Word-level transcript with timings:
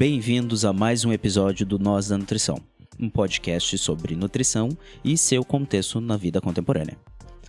Bem-vindos 0.00 0.64
a 0.64 0.72
mais 0.72 1.04
um 1.04 1.12
episódio 1.12 1.66
do 1.66 1.78
Nós 1.78 2.08
da 2.08 2.16
Nutrição, 2.16 2.56
um 2.98 3.10
podcast 3.10 3.76
sobre 3.76 4.16
nutrição 4.16 4.70
e 5.04 5.18
seu 5.18 5.44
contexto 5.44 6.00
na 6.00 6.16
vida 6.16 6.40
contemporânea. 6.40 6.96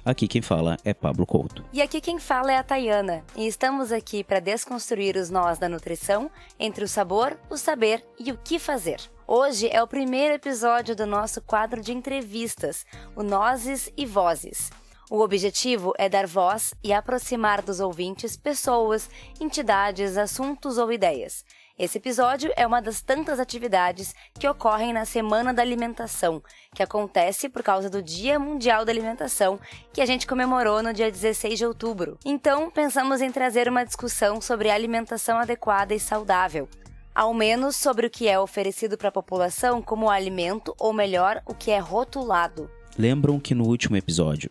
Aqui 0.03 0.27
quem 0.27 0.41
fala 0.41 0.75
é 0.83 0.93
Pablo 0.93 1.25
Couto. 1.25 1.63
E 1.71 1.81
aqui 1.81 2.01
quem 2.01 2.19
fala 2.19 2.51
é 2.51 2.57
a 2.57 2.63
Tayana, 2.63 3.23
e 3.37 3.47
estamos 3.47 3.93
aqui 3.93 4.21
para 4.21 4.41
desconstruir 4.41 5.15
os 5.15 5.29
nós 5.29 5.59
da 5.59 5.69
nutrição 5.69 6.29
entre 6.59 6.83
o 6.83 6.89
sabor, 6.89 7.39
o 7.49 7.55
saber 7.55 8.03
e 8.19 8.33
o 8.33 8.37
que 8.37 8.59
fazer. 8.59 8.99
Hoje 9.25 9.69
é 9.71 9.81
o 9.81 9.87
primeiro 9.87 10.33
episódio 10.33 10.93
do 10.93 11.05
nosso 11.05 11.41
quadro 11.41 11.79
de 11.81 11.93
entrevistas, 11.93 12.85
o 13.15 13.23
Nozes 13.23 13.89
e 13.95 14.05
Vozes. 14.05 14.69
O 15.09 15.21
objetivo 15.21 15.93
é 15.97 16.09
dar 16.09 16.27
voz 16.27 16.73
e 16.83 16.91
aproximar 16.91 17.61
dos 17.61 17.79
ouvintes 17.79 18.35
pessoas, 18.35 19.09
entidades, 19.39 20.17
assuntos 20.17 20.77
ou 20.77 20.91
ideias. 20.91 21.45
Esse 21.81 21.97
episódio 21.97 22.53
é 22.55 22.67
uma 22.67 22.79
das 22.79 23.01
tantas 23.01 23.39
atividades 23.39 24.13
que 24.39 24.47
ocorrem 24.47 24.93
na 24.93 25.03
Semana 25.03 25.51
da 25.51 25.63
Alimentação, 25.63 26.39
que 26.75 26.83
acontece 26.83 27.49
por 27.49 27.63
causa 27.63 27.89
do 27.89 28.03
Dia 28.03 28.37
Mundial 28.37 28.85
da 28.85 28.91
Alimentação, 28.91 29.59
que 29.91 29.99
a 29.99 30.05
gente 30.05 30.27
comemorou 30.27 30.83
no 30.83 30.93
dia 30.93 31.09
16 31.09 31.57
de 31.57 31.65
outubro. 31.65 32.19
Então, 32.23 32.69
pensamos 32.69 33.19
em 33.19 33.31
trazer 33.31 33.67
uma 33.67 33.83
discussão 33.83 34.39
sobre 34.39 34.69
alimentação 34.69 35.39
adequada 35.39 35.95
e 35.95 35.99
saudável 35.99 36.69
ao 37.15 37.33
menos 37.33 37.75
sobre 37.75 38.05
o 38.05 38.09
que 38.11 38.27
é 38.27 38.39
oferecido 38.39 38.95
para 38.95 39.09
a 39.09 39.11
população 39.11 39.81
como 39.81 40.09
alimento, 40.09 40.73
ou 40.79 40.93
melhor, 40.93 41.41
o 41.45 41.53
que 41.53 41.69
é 41.69 41.77
rotulado. 41.77 42.69
Lembram 42.97 43.37
que 43.37 43.53
no 43.53 43.65
último 43.67 43.97
episódio, 43.97 44.49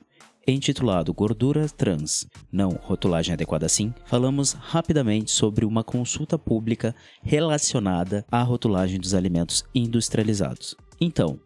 intitulado 0.50 1.12
Gordura 1.12 1.68
Trans, 1.68 2.26
não 2.50 2.70
rotulagem 2.70 3.34
adequada 3.34 3.66
assim, 3.66 3.92
falamos 4.06 4.52
rapidamente 4.52 5.30
sobre 5.30 5.64
uma 5.64 5.84
consulta 5.84 6.38
pública 6.38 6.94
relacionada 7.22 8.24
à 8.30 8.42
rotulagem 8.42 8.98
dos 8.98 9.14
alimentos 9.14 9.64
industrializados. 9.74 10.74
Então, 11.00 11.38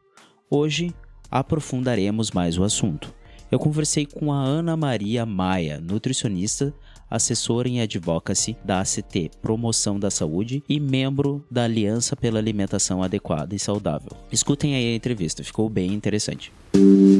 hoje 0.51 0.95
aprofundaremos 1.31 2.31
mais 2.31 2.59
o 2.59 2.65
assunto. 2.65 3.15
Eu 3.51 3.59
conversei 3.59 4.07
com 4.07 4.33
a 4.33 4.37
Ana 4.43 4.77
Maria 4.77 5.25
Maia, 5.25 5.81
nutricionista 5.81 6.75
assessora 7.11 7.69
em 7.69 7.81
advocacy 7.81 8.57
da 8.65 8.81
ACT 8.81 9.31
Promoção 9.41 10.01
da 10.01 10.11
Saúde 10.11 10.63
e 10.69 10.81
membro 10.81 11.45
da 11.51 11.65
Aliança 11.65 12.17
pela 12.17 12.39
Alimentação 12.39 13.03
Adequada 13.03 13.55
e 13.55 13.59
Saudável. 13.59 14.11
Escutem 14.33 14.75
aí 14.75 14.93
a 14.93 14.97
entrevista, 14.97 15.45
ficou 15.45 15.69
bem 15.69 15.93
interessante. 15.93 16.53
Então, 16.75 17.14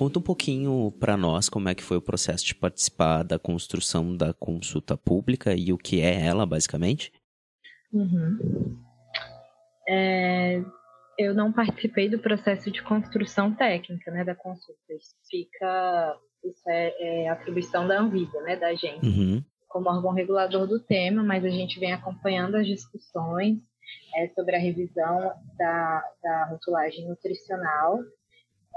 conta 0.00 0.18
um 0.18 0.22
pouquinho 0.22 0.90
para 0.98 1.14
nós 1.14 1.50
como 1.50 1.68
é 1.68 1.74
que 1.74 1.82
foi 1.82 1.98
o 1.98 2.02
processo 2.02 2.46
de 2.46 2.54
participar 2.54 3.22
da 3.22 3.38
construção 3.38 4.16
da 4.16 4.32
consulta 4.32 4.96
pública 4.96 5.52
e 5.54 5.74
o 5.74 5.76
que 5.76 6.00
é 6.00 6.24
ela, 6.24 6.46
basicamente. 6.46 7.12
Uhum. 7.92 8.78
É, 9.86 10.64
eu 11.18 11.34
não 11.34 11.52
participei 11.52 12.08
do 12.08 12.18
processo 12.18 12.70
de 12.70 12.82
construção 12.82 13.54
técnica, 13.54 14.10
né, 14.10 14.24
da 14.24 14.34
consulta. 14.34 14.80
Isso 14.88 15.14
fica, 15.30 16.16
isso 16.44 16.62
é, 16.70 17.24
é 17.26 17.28
atribuição 17.28 17.86
da 17.86 18.00
Anvisa, 18.00 18.40
né, 18.40 18.56
da 18.56 18.74
gente, 18.74 19.06
uhum. 19.06 19.44
como 19.68 19.90
órgão 19.90 20.14
regulador 20.14 20.66
do 20.66 20.80
tema, 20.80 21.22
mas 21.22 21.44
a 21.44 21.50
gente 21.50 21.78
vem 21.78 21.92
acompanhando 21.92 22.54
as 22.54 22.66
discussões 22.66 23.58
é, 24.16 24.28
sobre 24.28 24.56
a 24.56 24.58
revisão 24.58 25.30
da, 25.58 26.02
da 26.22 26.44
rotulagem 26.46 27.06
nutricional 27.06 27.98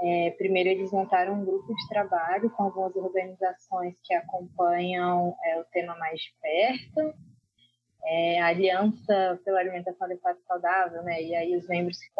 é, 0.00 0.30
primeiro, 0.32 0.68
eles 0.68 0.90
montaram 0.90 1.34
um 1.34 1.44
grupo 1.44 1.74
de 1.74 1.88
trabalho 1.88 2.50
com 2.50 2.64
algumas 2.64 2.94
organizações 2.96 3.94
que 4.02 4.14
acompanham 4.14 5.36
é, 5.44 5.60
o 5.60 5.64
tema 5.64 5.96
mais 5.96 6.20
de 6.20 6.34
perto. 6.40 7.14
É, 8.06 8.38
a 8.40 8.48
Aliança 8.48 9.40
pela 9.44 9.60
Alimentação 9.60 10.06
Adequada 10.06 10.38
e 10.38 10.46
Saudável, 10.46 11.02
né? 11.02 11.22
E 11.22 11.34
aí 11.34 11.56
os 11.56 11.66
membros 11.66 11.98
que 11.98 12.10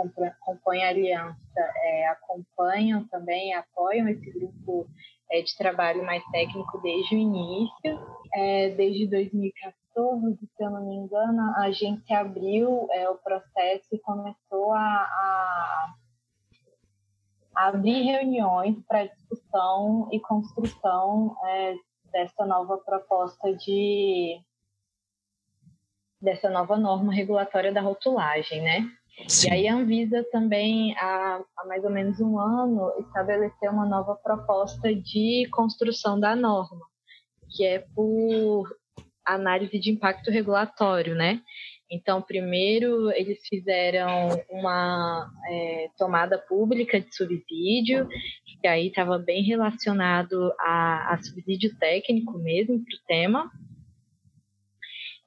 compõem 0.40 0.82
a 0.82 0.88
aliança 0.88 1.36
é, 1.56 2.08
acompanham 2.08 3.06
também, 3.08 3.52
apoiam 3.52 4.08
esse 4.08 4.30
grupo 4.30 4.86
é, 5.30 5.42
de 5.42 5.54
trabalho 5.58 6.02
mais 6.02 6.24
técnico 6.30 6.80
desde 6.80 7.14
o 7.14 7.18
início. 7.18 8.00
É, 8.32 8.70
desde 8.70 9.06
2014, 9.08 10.38
se 10.56 10.64
eu 10.64 10.70
não 10.70 10.88
me 10.88 10.94
engano, 10.94 11.52
a 11.56 11.70
gente 11.70 12.14
abriu 12.14 12.88
o 12.88 13.14
processo 13.22 13.94
e 13.94 13.98
começou 13.98 14.72
a, 14.72 14.80
a 14.80 15.94
abrir 17.54 18.02
reuniões 18.02 18.76
para 18.86 19.06
discussão 19.06 20.08
e 20.12 20.20
construção 20.20 21.36
é, 21.44 21.74
dessa 22.12 22.44
nova 22.46 22.78
proposta 22.78 23.54
de 23.54 24.40
dessa 26.20 26.48
nova 26.48 26.78
norma 26.78 27.12
regulatória 27.12 27.70
da 27.70 27.82
rotulagem, 27.82 28.62
né? 28.62 28.90
Sim. 29.28 29.48
E 29.48 29.52
aí 29.52 29.68
a 29.68 29.74
Anvisa 29.74 30.24
também, 30.32 30.96
há, 30.96 31.40
há, 31.56 31.66
mais 31.66 31.84
ou 31.84 31.90
menos 31.90 32.18
um 32.18 32.38
ano, 32.38 32.92
estabeleceu 32.98 33.70
uma 33.70 33.86
nova 33.86 34.16
proposta 34.16 34.94
de 34.94 35.46
construção 35.52 36.18
da 36.18 36.34
norma, 36.34 36.80
que 37.50 37.64
é 37.64 37.84
por 37.94 38.74
análise 39.24 39.78
de 39.78 39.90
impacto 39.90 40.30
regulatório, 40.30 41.14
né? 41.14 41.40
Então, 41.94 42.20
primeiro, 42.20 43.08
eles 43.12 43.38
fizeram 43.48 44.30
uma 44.50 45.30
é, 45.48 45.88
tomada 45.96 46.36
pública 46.36 47.00
de 47.00 47.14
subsídio, 47.14 48.08
que 48.60 48.66
aí 48.66 48.88
estava 48.88 49.16
bem 49.16 49.44
relacionado 49.44 50.52
a, 50.58 51.14
a 51.14 51.22
subsídio 51.22 51.76
técnico 51.78 52.36
mesmo 52.38 52.84
para 52.84 52.96
o 52.96 53.06
tema. 53.06 53.50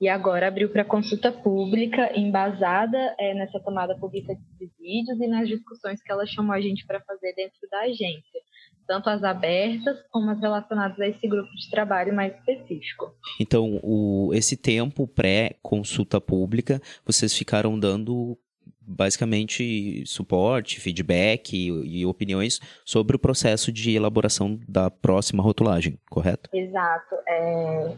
E 0.01 0.09
agora 0.09 0.49
abriu 0.49 0.69
para 0.69 0.83
consulta 0.83 1.31
pública, 1.31 2.11
embasada 2.19 3.15
é, 3.17 3.33
nessa 3.33 3.61
tomada 3.61 3.97
pública 3.97 4.35
de 4.35 4.41
subsídios 4.51 5.21
e 5.21 5.27
nas 5.27 5.47
discussões 5.47 6.03
que 6.03 6.11
ela 6.11 6.25
chamou 6.25 6.53
a 6.53 6.59
gente 6.59 6.85
para 6.85 6.99
fazer 6.99 7.33
dentro 7.33 7.57
da 7.71 7.79
agência 7.83 8.41
tanto 8.87 9.09
as 9.09 9.23
abertas 9.23 9.97
como 10.09 10.31
as 10.31 10.39
relacionadas 10.39 10.99
a 10.99 11.07
esse 11.07 11.27
grupo 11.27 11.49
de 11.53 11.69
trabalho 11.69 12.15
mais 12.15 12.33
específico. 12.35 13.13
Então, 13.39 13.79
o, 13.83 14.31
esse 14.33 14.55
tempo 14.55 15.07
pré-consulta 15.07 16.21
pública, 16.21 16.81
vocês 17.05 17.33
ficaram 17.33 17.77
dando 17.77 18.37
basicamente 18.81 20.05
suporte, 20.05 20.79
feedback 20.79 21.53
e, 21.53 21.99
e, 21.99 22.05
opiniões 22.05 22.61
sobre 22.85 23.17
o 23.17 23.19
processo 23.19 23.69
de 23.69 23.93
elaboração 23.93 24.57
da 24.67 24.89
próxima 24.89 25.43
rotulagem, 25.43 25.99
correto? 26.09 26.49
Exato. 26.53 27.15
É, 27.27 27.97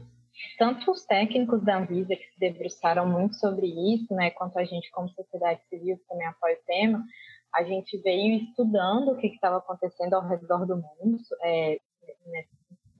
tanto 0.57 0.91
os 0.91 1.05
técnicos 1.05 1.61
da 1.63 1.77
Anvisa 1.77 2.15
que 2.15 2.23
se 2.23 2.39
debruçaram 2.39 3.05
muito 3.07 3.35
sobre 3.35 3.67
isso, 3.67 4.13
né, 4.15 4.31
quanto 4.31 4.57
a 4.57 4.65
gente 4.65 4.89
como 4.91 5.09
sociedade 5.09 5.61
civil 5.69 5.97
que 5.97 6.07
também 6.07 6.27
apoia 6.27 6.55
o 6.55 6.65
tema, 6.65 7.03
a 7.53 7.63
gente 7.63 7.97
veio 7.99 8.43
estudando 8.43 9.11
o 9.11 9.17
que 9.17 9.27
estava 9.27 9.57
acontecendo 9.57 10.13
ao 10.13 10.27
redor 10.27 10.65
do 10.65 10.75
mundo, 10.77 11.17
é, 11.43 11.79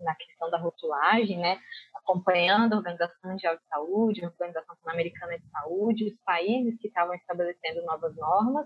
na 0.02 0.16
questão 0.16 0.50
da 0.50 0.58
rotulagem, 0.58 1.38
né? 1.38 1.60
acompanhando 1.96 2.74
a 2.74 2.78
Organização 2.78 3.30
Mundial 3.30 3.56
de 3.56 3.64
Saúde, 3.68 4.26
a 4.26 4.30
Organização 4.30 4.76
Pan-Americana 4.84 5.38
de 5.38 5.48
Saúde, 5.50 6.08
os 6.08 6.20
países 6.26 6.80
que 6.80 6.88
estavam 6.88 7.14
estabelecendo 7.14 7.84
novas 7.84 8.16
normas, 8.16 8.66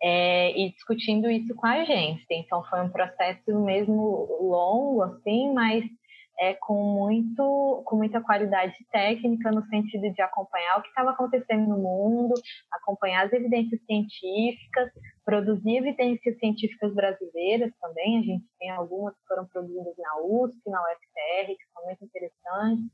é, 0.00 0.56
e 0.56 0.70
discutindo 0.72 1.28
isso 1.28 1.54
com 1.56 1.66
a 1.66 1.82
agência. 1.82 2.26
Então, 2.30 2.62
foi 2.64 2.80
um 2.80 2.90
processo 2.90 3.58
mesmo 3.64 4.28
longo, 4.40 5.02
assim, 5.02 5.52
mas 5.52 5.84
é, 6.40 6.54
com, 6.54 6.74
muito, 6.74 7.82
com 7.84 7.96
muita 7.96 8.20
qualidade 8.20 8.74
técnica 8.92 9.50
no 9.50 9.64
sentido 9.66 10.12
de 10.12 10.22
acompanhar 10.22 10.78
o 10.78 10.82
que 10.82 10.88
estava 10.88 11.10
acontecendo 11.10 11.68
no 11.68 11.78
mundo, 11.78 12.34
acompanhar 12.72 13.26
as 13.26 13.32
evidências 13.32 13.80
científicas, 13.84 14.90
produzir 15.24 15.78
evidências 15.78 16.38
científicas 16.38 16.94
brasileiras 16.94 17.72
também. 17.80 18.18
A 18.18 18.22
gente 18.22 18.44
tem 18.58 18.70
algumas 18.70 19.14
que 19.14 19.26
foram 19.26 19.46
produzidas 19.46 19.94
na 19.98 20.22
USP, 20.22 20.70
na 20.70 20.80
UFR, 20.80 21.46
que 21.46 21.72
são 21.74 21.84
muito 21.84 22.04
interessantes. 22.04 22.84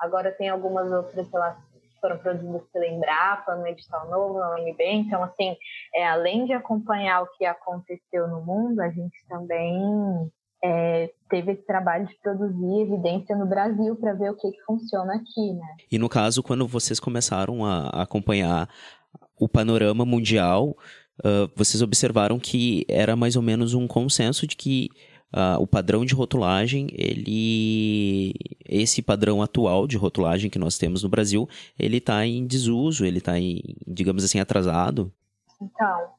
Agora 0.00 0.32
tem 0.32 0.48
algumas 0.48 0.90
outras 0.90 1.26
que 1.26 2.00
foram 2.00 2.18
produzidas 2.18 2.62
pela 2.72 2.86
Embrapa, 2.86 3.56
no 3.56 3.66
edital 3.66 4.08
novo, 4.08 4.38
na 4.38 4.54
UNB. 4.56 4.80
Então, 4.80 5.22
assim, 5.22 5.56
é, 5.94 6.06
além 6.06 6.46
de 6.46 6.52
acompanhar 6.52 7.22
o 7.22 7.30
que 7.36 7.44
aconteceu 7.44 8.26
no 8.28 8.44
mundo, 8.44 8.80
a 8.80 8.90
gente 8.90 9.16
também 9.28 10.30
é, 10.62 11.10
teve 11.30 11.52
esse 11.52 11.64
trabalho 11.66 12.06
de 12.06 12.14
produzir 12.20 12.82
evidência 12.82 13.36
no 13.36 13.46
Brasil 13.46 13.94
para 13.96 14.14
ver 14.14 14.30
o 14.30 14.36
que, 14.36 14.50
que 14.50 14.62
funciona 14.62 15.14
aqui, 15.14 15.52
né? 15.52 15.66
E 15.90 15.98
no 15.98 16.08
caso, 16.08 16.42
quando 16.42 16.66
vocês 16.66 16.98
começaram 16.98 17.64
a 17.64 18.02
acompanhar 18.02 18.68
o 19.38 19.48
panorama 19.48 20.04
mundial, 20.04 20.76
uh, 21.20 21.50
vocês 21.54 21.80
observaram 21.80 22.38
que 22.38 22.84
era 22.88 23.14
mais 23.14 23.36
ou 23.36 23.42
menos 23.42 23.72
um 23.74 23.86
consenso 23.86 24.46
de 24.46 24.56
que 24.56 24.88
uh, 25.34 25.60
o 25.60 25.66
padrão 25.66 26.04
de 26.04 26.14
rotulagem, 26.14 26.88
ele 26.92 28.34
esse 28.68 29.00
padrão 29.00 29.40
atual 29.40 29.86
de 29.86 29.96
rotulagem 29.96 30.50
que 30.50 30.58
nós 30.58 30.76
temos 30.76 31.02
no 31.02 31.08
Brasil, 31.08 31.48
ele 31.78 31.98
está 31.98 32.26
em 32.26 32.46
desuso, 32.46 33.04
ele 33.04 33.18
está 33.18 33.38
em, 33.38 33.62
digamos 33.86 34.24
assim, 34.24 34.40
atrasado? 34.40 35.12
Então, 35.60 36.10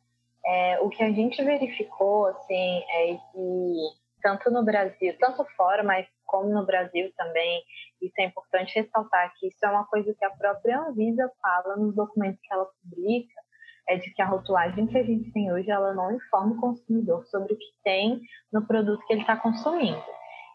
é, 0.45 0.79
o 0.79 0.89
que 0.89 1.03
a 1.03 1.11
gente 1.11 1.43
verificou, 1.43 2.25
assim, 2.27 2.53
é 2.53 3.13
que 3.31 3.98
tanto 4.21 4.51
no 4.51 4.63
Brasil, 4.63 5.15
tanto 5.19 5.45
fora, 5.55 5.83
mas 5.83 6.07
como 6.25 6.49
no 6.49 6.65
Brasil 6.65 7.11
também, 7.17 7.63
isso 8.01 8.13
é 8.19 8.25
importante 8.25 8.79
ressaltar 8.79 9.33
que 9.37 9.47
isso 9.47 9.65
é 9.65 9.69
uma 9.69 9.85
coisa 9.85 10.13
que 10.17 10.25
a 10.25 10.31
própria 10.31 10.79
Anvisa 10.79 11.31
fala 11.41 11.75
nos 11.75 11.95
documentos 11.95 12.39
que 12.41 12.53
ela 12.53 12.67
publica, 12.81 13.41
é 13.87 13.97
de 13.97 14.13
que 14.13 14.21
a 14.21 14.27
rotulagem 14.27 14.85
que 14.85 14.97
a 14.97 15.03
gente 15.03 15.31
tem 15.31 15.51
hoje, 15.51 15.71
ela 15.71 15.93
não 15.93 16.15
informa 16.15 16.53
o 16.53 16.59
consumidor 16.59 17.25
sobre 17.25 17.53
o 17.53 17.57
que 17.57 17.71
tem 17.83 18.21
no 18.53 18.65
produto 18.65 19.03
que 19.07 19.13
ele 19.13 19.21
está 19.21 19.35
consumindo. 19.35 20.03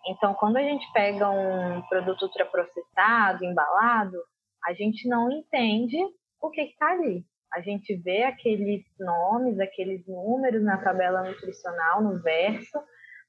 Então, 0.06 0.34
quando 0.34 0.56
a 0.58 0.62
gente 0.62 0.86
pega 0.92 1.28
um 1.28 1.82
produto 1.88 2.22
ultraprocessado, 2.22 3.44
embalado, 3.44 4.18
a 4.64 4.72
gente 4.72 5.08
não 5.08 5.30
entende 5.30 5.98
o 6.40 6.50
que 6.50 6.60
está 6.60 6.92
ali. 6.92 7.24
A 7.52 7.60
gente 7.60 7.94
vê 7.96 8.24
aqueles 8.24 8.84
nomes, 8.98 9.58
aqueles 9.60 10.06
números 10.06 10.62
na 10.62 10.76
tabela 10.78 11.22
nutricional, 11.22 12.02
no 12.02 12.20
verso, 12.20 12.78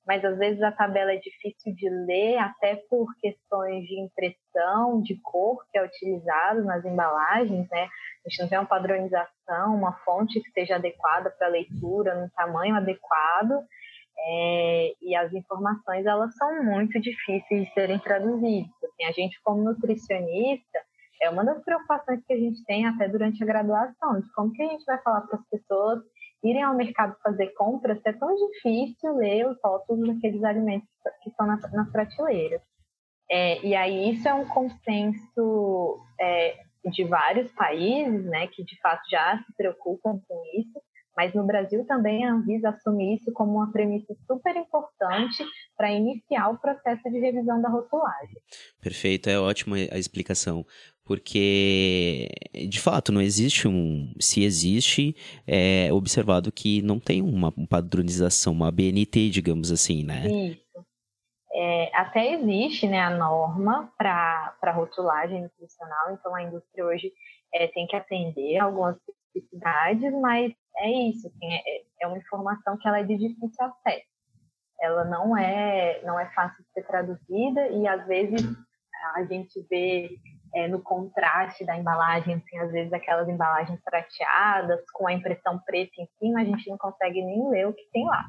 mas 0.07 0.23
às 0.23 0.37
vezes 0.37 0.61
a 0.61 0.71
tabela 0.71 1.11
é 1.11 1.17
difícil 1.17 1.73
de 1.73 1.89
ler, 1.89 2.37
até 2.37 2.75
por 2.89 3.07
questões 3.19 3.83
de 3.85 3.99
impressão, 3.99 5.01
de 5.01 5.19
cor 5.21 5.63
que 5.71 5.77
é 5.77 5.83
utilizado 5.83 6.63
nas 6.63 6.85
embalagens, 6.85 7.67
né? 7.69 7.87
A 8.25 8.29
gente 8.29 8.41
não 8.41 8.49
tem 8.49 8.57
uma 8.59 8.67
padronização, 8.67 9.75
uma 9.75 9.93
fonte 10.03 10.39
que 10.41 10.51
seja 10.51 10.75
adequada 10.75 11.29
para 11.31 11.47
a 11.47 11.51
leitura, 11.51 12.21
no 12.21 12.29
tamanho 12.31 12.75
adequado, 12.75 13.63
é, 14.17 14.93
e 15.01 15.15
as 15.15 15.33
informações 15.33 16.05
elas 16.05 16.35
são 16.35 16.63
muito 16.63 16.99
difíceis 16.99 17.65
de 17.65 17.73
serem 17.73 17.99
traduzidas. 17.99 18.71
Assim, 18.83 19.05
a 19.05 19.11
gente 19.11 19.41
como 19.43 19.63
nutricionista 19.63 20.79
é 21.21 21.29
uma 21.29 21.43
das 21.43 21.63
preocupações 21.63 22.23
que 22.25 22.33
a 22.33 22.37
gente 22.37 22.63
tem 22.65 22.85
até 22.85 23.07
durante 23.07 23.41
a 23.43 23.45
graduação, 23.45 24.19
de 24.19 24.31
como 24.33 24.51
que 24.51 24.61
a 24.61 24.67
gente 24.67 24.85
vai 24.85 25.01
falar 25.01 25.21
para 25.21 25.39
as 25.39 25.49
pessoas 25.49 25.99
irem 26.45 26.63
ao 26.63 26.75
mercado 26.75 27.15
fazer 27.23 27.47
compras, 27.53 27.99
é 28.05 28.13
tão 28.13 28.35
difícil 28.35 29.15
ler 29.15 29.47
os 29.47 29.57
rótulos 29.63 30.07
daqueles 30.07 30.43
alimentos 30.43 30.87
que 31.23 31.29
estão 31.29 31.47
nas, 31.47 31.61
nas 31.71 31.91
prateleiras. 31.91 32.61
É, 33.29 33.65
e 33.65 33.75
aí 33.75 34.11
isso 34.11 34.27
é 34.27 34.33
um 34.33 34.47
consenso 34.47 35.99
é, 36.19 36.57
de 36.91 37.03
vários 37.03 37.51
países, 37.53 38.25
né, 38.25 38.47
que 38.47 38.63
de 38.63 38.79
fato 38.79 39.01
já 39.09 39.37
se 39.45 39.53
preocupam 39.57 40.19
com 40.27 40.43
isso, 40.59 40.79
mas 41.17 41.33
no 41.33 41.45
Brasil 41.45 41.85
também 41.85 42.25
a 42.25 42.33
Anvisa 42.33 42.69
assume 42.69 43.15
isso 43.15 43.31
como 43.31 43.53
uma 43.53 43.71
premissa 43.71 44.13
super 44.27 44.55
importante 44.55 45.43
para 45.75 45.91
iniciar 45.91 46.49
o 46.49 46.59
processo 46.59 47.09
de 47.09 47.19
revisão 47.19 47.61
da 47.61 47.69
rotulagem. 47.69 48.37
Perfeito, 48.81 49.29
é 49.29 49.39
ótima 49.39 49.77
a 49.77 49.97
explicação 49.97 50.65
porque 51.05 52.29
de 52.67 52.79
fato 52.81 53.11
não 53.11 53.21
existe 53.21 53.67
um 53.67 54.13
se 54.19 54.43
existe 54.43 55.15
é 55.47 55.91
observado 55.93 56.51
que 56.51 56.81
não 56.81 56.99
tem 56.99 57.21
uma 57.21 57.53
padronização 57.69 58.53
uma 58.53 58.71
BNT 58.71 59.29
digamos 59.29 59.71
assim 59.71 60.03
né? 60.03 60.27
Isso. 60.27 60.65
É, 61.53 61.95
até 61.95 62.33
existe 62.33 62.87
né 62.87 62.99
a 62.99 63.15
norma 63.15 63.91
para 63.97 64.71
rotulagem 64.73 65.43
nutricional 65.43 66.11
então 66.11 66.33
a 66.35 66.43
indústria 66.43 66.85
hoje 66.85 67.11
é, 67.53 67.67
tem 67.67 67.85
que 67.87 67.95
atender 67.95 68.57
algumas 68.57 68.97
especificidades 68.97 70.11
mas 70.21 70.51
é 70.77 70.89
isso 71.09 71.27
assim, 71.27 71.53
é, 71.53 71.83
é 72.01 72.07
uma 72.07 72.17
informação 72.17 72.77
que 72.77 72.87
ela 72.87 72.99
é 72.99 73.03
de 73.03 73.17
difícil 73.17 73.65
acesso. 73.65 74.05
Ela 74.81 75.05
não 75.05 75.37
é 75.37 76.01
não 76.03 76.19
é 76.19 76.29
fácil 76.33 76.63
de 76.63 76.71
ser 76.71 76.83
traduzida 76.85 77.67
e 77.69 77.87
às 77.87 78.05
vezes 78.07 78.41
a 79.15 79.23
gente 79.23 79.65
vê 79.69 80.09
é, 80.55 80.69
no 80.69 80.81
contraste 80.81 81.65
da 81.65 81.77
embalagem, 81.77 82.35
assim, 82.35 82.57
às 82.59 82.71
vezes 82.71 82.93
aquelas 82.93 83.27
embalagens 83.27 83.79
prateadas 83.83 84.79
com 84.91 85.05
a 85.05 85.13
impressão 85.13 85.59
preta 85.59 85.91
em 85.99 86.07
cima, 86.17 86.39
a 86.39 86.45
gente 86.45 86.69
não 86.69 86.77
consegue 86.77 87.21
nem 87.21 87.49
ler 87.49 87.67
o 87.67 87.73
que 87.73 87.83
tem 87.91 88.05
lá. 88.05 88.23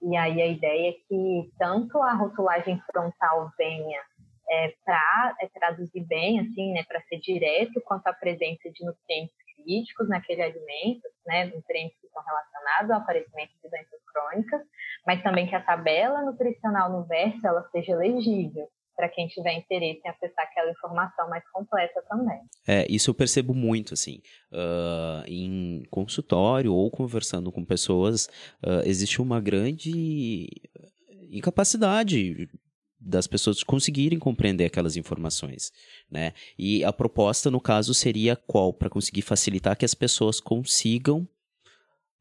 E 0.00 0.16
aí 0.16 0.40
a 0.40 0.46
ideia 0.46 0.90
é 0.90 0.92
que 0.92 1.50
tanto 1.58 2.00
a 2.00 2.14
rotulagem 2.14 2.80
frontal 2.82 3.50
venha 3.58 4.00
é, 4.48 4.72
para 4.84 5.36
é, 5.40 5.48
traduzir 5.48 6.06
bem, 6.06 6.38
assim, 6.38 6.72
né, 6.72 6.84
para 6.84 7.02
ser 7.02 7.18
direto 7.18 7.82
quanto 7.84 8.06
à 8.06 8.12
presença 8.12 8.70
de 8.70 8.86
nutrientes 8.86 9.34
críticos 9.56 10.08
naquele 10.08 10.42
alimento, 10.42 11.08
né, 11.26 11.46
nutrientes 11.46 11.98
que 12.00 12.06
estão 12.06 12.22
relacionados 12.22 12.90
ao 12.92 12.98
aparecimento 12.98 13.50
de 13.60 13.68
doenças 13.68 14.00
crônicas, 14.12 14.62
mas 15.04 15.20
também 15.24 15.48
que 15.48 15.56
a 15.56 15.60
tabela 15.60 16.22
nutricional 16.22 16.92
no 16.92 17.04
verso 17.04 17.44
ela 17.44 17.68
seja 17.72 17.96
legível 17.96 18.68
para 18.98 19.08
quem 19.08 19.28
tiver 19.28 19.52
interesse 19.52 20.00
em 20.04 20.08
acessar 20.08 20.44
aquela 20.44 20.72
informação 20.72 21.30
mais 21.30 21.48
completa 21.52 22.02
também. 22.08 22.40
É, 22.66 22.84
isso 22.90 23.10
eu 23.10 23.14
percebo 23.14 23.54
muito, 23.54 23.94
assim, 23.94 24.20
uh, 24.52 25.22
em 25.24 25.84
consultório 25.88 26.74
ou 26.74 26.90
conversando 26.90 27.52
com 27.52 27.64
pessoas, 27.64 28.26
uh, 28.66 28.82
existe 28.84 29.22
uma 29.22 29.40
grande 29.40 30.48
incapacidade 31.30 32.50
das 33.00 33.28
pessoas 33.28 33.62
conseguirem 33.62 34.18
compreender 34.18 34.64
aquelas 34.64 34.96
informações, 34.96 35.70
né? 36.10 36.32
E 36.58 36.82
a 36.82 36.92
proposta, 36.92 37.52
no 37.52 37.60
caso, 37.60 37.94
seria 37.94 38.34
qual? 38.34 38.72
Para 38.72 38.90
conseguir 38.90 39.22
facilitar 39.22 39.76
que 39.76 39.84
as 39.84 39.94
pessoas 39.94 40.40
consigam 40.40 41.20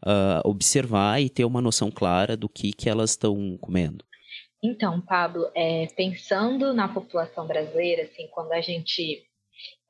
uh, 0.05 0.45
observar 0.45 1.19
e 1.19 1.27
ter 1.27 1.45
uma 1.45 1.61
noção 1.61 1.89
clara 1.89 2.37
do 2.37 2.47
que, 2.47 2.71
que 2.71 2.87
elas 2.87 3.11
estão 3.11 3.57
comendo. 3.57 4.05
Então, 4.61 4.99
Pablo, 5.01 5.49
é, 5.55 5.85
pensando 5.95 6.73
na 6.73 6.87
população 6.87 7.45
brasileira, 7.45 8.03
assim, 8.03 8.27
quando 8.31 8.51
a 8.53 8.61
gente 8.61 9.23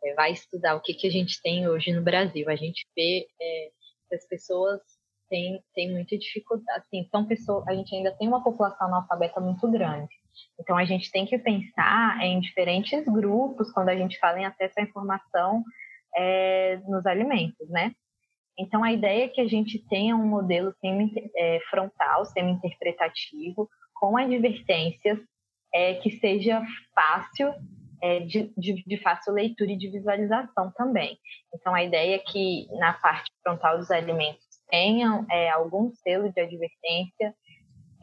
é, 0.03 0.13
vai 0.13 0.31
estudar 0.31 0.75
o 0.75 0.81
que, 0.81 0.93
que 0.93 1.07
a 1.07 1.11
gente 1.11 1.41
tem 1.41 1.67
hoje 1.67 1.93
no 1.93 2.01
Brasil, 2.01 2.49
a 2.49 2.55
gente 2.55 2.85
vê 2.95 3.27
é, 3.41 3.69
que 4.09 4.15
as 4.15 4.27
pessoas 4.27 4.81
têm, 5.29 5.61
têm 5.73 5.91
muita 5.91 6.17
dificuldade, 6.17 6.79
assim, 6.79 7.07
são 7.09 7.25
pessoas, 7.25 7.67
a 7.67 7.73
gente 7.73 7.95
ainda 7.95 8.11
tem 8.11 8.27
uma 8.27 8.43
população 8.43 8.87
analfabeta 8.87 9.39
muito 9.39 9.69
grande. 9.71 10.13
Então, 10.59 10.77
a 10.77 10.85
gente 10.85 11.11
tem 11.11 11.25
que 11.25 11.37
pensar 11.39 12.19
em 12.21 12.39
diferentes 12.39 13.05
grupos 13.05 13.71
quando 13.71 13.89
a 13.89 13.95
gente 13.95 14.19
fala 14.19 14.39
em 14.39 14.45
acesso 14.45 14.79
à 14.79 14.83
informação 14.83 15.63
é, 16.15 16.77
nos 16.87 17.05
alimentos, 17.05 17.69
né? 17.69 17.93
Então, 18.59 18.83
a 18.83 18.91
ideia 18.91 19.25
é 19.25 19.27
que 19.27 19.39
a 19.39 19.47
gente 19.47 19.79
tenha 19.87 20.15
um 20.15 20.25
modelo 20.25 20.73
semi-frontal, 20.81 22.21
é, 22.23 22.25
semi-interpretativo, 22.25 23.69
com 23.99 24.17
advertências 24.17 25.19
é, 25.73 25.95
que 25.95 26.11
seja 26.11 26.61
fácil, 26.93 27.53
é, 28.01 28.19
de, 28.21 28.53
de, 28.57 28.83
de, 28.85 28.97
fácil 29.01 29.33
leitura 29.33 29.71
e 29.71 29.77
de 29.77 29.89
visualização 29.89 30.71
também. 30.75 31.17
Então, 31.53 31.73
a 31.73 31.83
ideia 31.83 32.15
é 32.15 32.19
que 32.19 32.67
na 32.77 32.93
parte 32.93 33.31
frontal 33.43 33.77
dos 33.77 33.89
alimentos 33.89 34.45
tenham 34.69 35.25
é, 35.31 35.49
algum 35.49 35.91
selo 35.91 36.31
de 36.31 36.39
advertência 36.39 37.33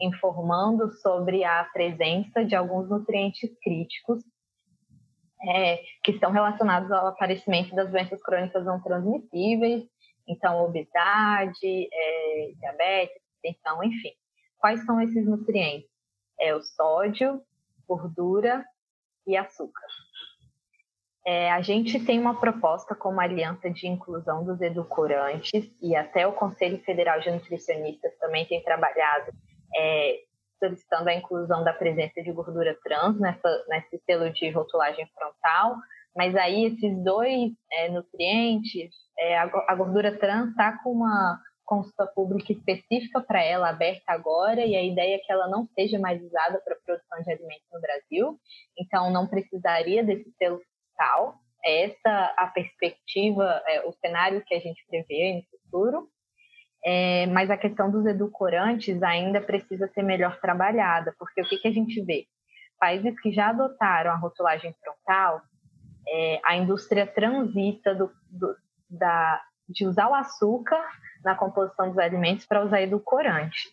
informando 0.01 0.91
sobre 0.95 1.43
a 1.43 1.63
presença 1.71 2.43
de 2.43 2.55
alguns 2.55 2.89
nutrientes 2.89 3.49
críticos 3.63 4.21
é, 5.47 5.77
que 6.03 6.11
estão 6.11 6.31
relacionados 6.31 6.91
ao 6.91 7.07
aparecimento 7.07 7.73
das 7.75 7.89
doenças 7.89 8.21
crônicas 8.21 8.65
não 8.65 8.81
transmissíveis, 8.81 9.83
então 10.27 10.63
obesidade, 10.63 11.87
é, 11.91 12.51
diabetes, 12.59 13.21
então, 13.43 13.83
enfim. 13.83 14.11
Quais 14.65 14.83
são 14.83 14.99
esses 14.99 15.27
nutrientes? 15.27 15.87
É 16.39 16.55
o 16.55 16.63
sódio, 16.63 17.39
gordura 17.87 18.65
e 19.27 19.37
açúcar. 19.37 19.85
É, 21.23 21.51
a 21.51 21.61
gente 21.61 22.03
tem 22.03 22.19
uma 22.19 22.39
proposta 22.39 22.95
como 22.95 23.21
aliança 23.21 23.69
de 23.69 23.87
inclusão 23.87 24.43
dos 24.43 24.59
edulcorantes 24.59 25.71
e 25.79 25.95
até 25.95 26.25
o 26.25 26.33
Conselho 26.33 26.79
Federal 26.79 27.19
de 27.19 27.29
Nutricionistas 27.29 28.17
também 28.17 28.47
tem 28.47 28.63
trabalhado 28.63 29.31
é, 29.75 30.21
solicitando 30.57 31.09
a 31.09 31.13
inclusão 31.13 31.63
da 31.63 31.71
presença 31.71 32.23
de 32.23 32.31
gordura 32.31 32.75
trans 32.83 33.19
nessa, 33.19 33.65
nesse 33.67 33.99
selo 33.99 34.31
de 34.31 34.49
rotulagem 34.49 35.07
frontal, 35.13 35.75
mas 36.17 36.35
aí 36.35 36.65
esses 36.65 37.03
dois 37.03 37.51
é, 37.71 37.89
nutrientes, 37.89 38.95
é, 39.19 39.37
a, 39.37 39.43
a, 39.67 39.75
gordura 39.75 40.17
trans 40.17 40.49
está 40.49 40.79
com 40.83 40.89
uma 40.91 41.39
consulta 41.65 42.05
pública 42.07 42.53
específica 42.53 43.21
para 43.21 43.43
ela 43.43 43.69
aberta 43.69 44.11
agora 44.11 44.65
e 44.65 44.75
a 44.75 44.83
ideia 44.83 45.15
é 45.15 45.19
que 45.19 45.31
ela 45.31 45.47
não 45.47 45.67
seja 45.75 45.99
mais 45.99 46.21
usada 46.23 46.61
para 46.63 46.77
produção 46.85 47.21
de 47.21 47.31
alimentos 47.31 47.67
no 47.71 47.81
Brasil, 47.81 48.39
então 48.77 49.11
não 49.11 49.27
precisaria 49.27 50.03
desse 50.03 50.31
selo 50.37 50.59
fiscal. 50.59 51.35
Essa 51.63 52.33
a 52.37 52.47
perspectiva, 52.47 53.61
é, 53.67 53.85
o 53.87 53.91
cenário 53.93 54.43
que 54.45 54.53
a 54.53 54.59
gente 54.59 54.85
prevê 54.87 55.33
no 55.33 55.59
futuro. 55.59 56.09
É, 56.87 57.25
mas 57.27 57.49
a 57.49 57.57
questão 57.57 57.89
dos 57.89 58.05
edulcorantes 58.05 59.01
ainda 59.01 59.41
precisa 59.41 59.87
ser 59.87 60.03
melhor 60.03 60.39
trabalhada, 60.39 61.15
porque 61.17 61.41
o 61.41 61.45
que, 61.45 61.57
que 61.57 61.67
a 61.67 61.71
gente 61.71 61.99
vê? 62.03 62.27
Países 62.79 63.19
que 63.21 63.31
já 63.31 63.49
adotaram 63.49 64.11
a 64.11 64.15
rotulagem 64.15 64.71
frontal, 64.83 65.41
é, 66.07 66.39
a 66.43 66.55
indústria 66.55 67.07
transita 67.07 67.95
do, 67.95 68.11
do, 68.29 68.55
da, 68.87 69.41
de 69.67 69.87
usar 69.87 70.07
o 70.09 70.13
açúcar 70.13 70.85
na 71.25 71.35
composição 71.35 71.89
dos 71.89 71.97
alimentos 71.97 72.45
para 72.45 72.63
usar 72.63 72.81
edulcorante. 72.81 73.69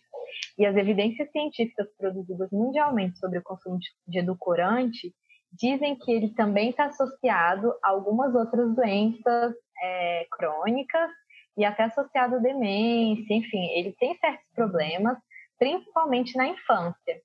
E 0.57 0.65
as 0.65 0.75
evidências 0.75 1.31
científicas 1.31 1.87
produzidas 1.97 2.49
mundialmente 2.51 3.19
sobre 3.19 3.39
o 3.39 3.43
consumo 3.43 3.77
de 4.07 4.19
edulcorante 4.19 5.13
dizem 5.51 5.95
que 5.95 6.11
ele 6.11 6.33
também 6.33 6.71
está 6.71 6.85
associado 6.85 7.73
a 7.83 7.91
algumas 7.91 8.33
outras 8.33 8.75
doenças 8.75 9.53
é, 9.81 10.25
crônicas 10.31 11.11
e 11.55 11.63
até 11.63 11.83
associado 11.83 12.35
à 12.35 12.39
demência, 12.39 13.35
enfim, 13.35 13.67
ele 13.75 13.93
tem 13.99 14.17
certos 14.17 14.49
problemas, 14.55 15.17
principalmente 15.59 16.35
na 16.35 16.47
infância, 16.47 17.21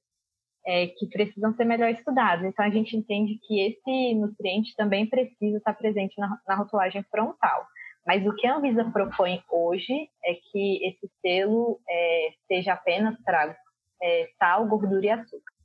é, 0.67 0.89
que 0.89 1.07
precisam 1.07 1.55
ser 1.55 1.65
melhor 1.65 1.89
estudados. 1.89 2.45
Então, 2.45 2.67
a 2.67 2.71
gente 2.71 2.95
entende 2.95 3.39
que 3.47 3.61
esse 3.61 4.15
nutriente 4.15 4.77
também 4.77 5.07
precisa 5.07 5.57
estar 5.57 5.73
presente 5.73 6.15
na, 6.21 6.39
na 6.47 6.57
rotulagem 6.57 7.03
frontal. 7.05 7.67
Mas 8.09 8.27
o 8.27 8.35
que 8.35 8.47
a 8.47 8.57
Anvisa 8.57 8.91
propõe 8.91 9.43
hoje 9.51 9.93
é 10.25 10.35
que 10.35 10.81
esse 10.83 11.11
selo 11.21 11.79
é, 11.87 12.31
seja 12.49 12.73
apenas 12.73 13.15
para 13.23 13.55
é, 14.03 14.29
sal, 14.39 14.67
gordura 14.67 15.05
e 15.05 15.11
açúcar 15.11 15.59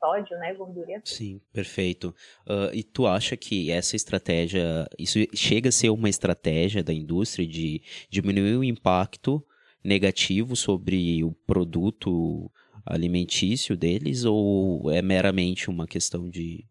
sódio, 0.00 0.38
né, 0.38 0.54
gordura 0.54 0.90
e 0.90 0.94
açúcar. 0.94 1.10
Sim, 1.10 1.40
perfeito. 1.52 2.14
Uh, 2.46 2.72
e 2.72 2.82
tu 2.82 3.06
acha 3.06 3.36
que 3.36 3.70
essa 3.70 3.94
estratégia, 3.94 4.88
isso 4.98 5.18
chega 5.34 5.68
a 5.68 5.72
ser 5.72 5.90
uma 5.90 6.08
estratégia 6.08 6.82
da 6.82 6.92
indústria 6.92 7.46
de 7.46 7.82
diminuir 8.08 8.56
o 8.56 8.64
impacto 8.64 9.44
negativo 9.84 10.56
sobre 10.56 11.22
o 11.22 11.32
produto 11.46 12.50
alimentício 12.86 13.76
deles 13.76 14.24
ou 14.24 14.90
é 14.90 15.02
meramente 15.02 15.68
uma 15.68 15.86
questão 15.86 16.30
de 16.30 16.64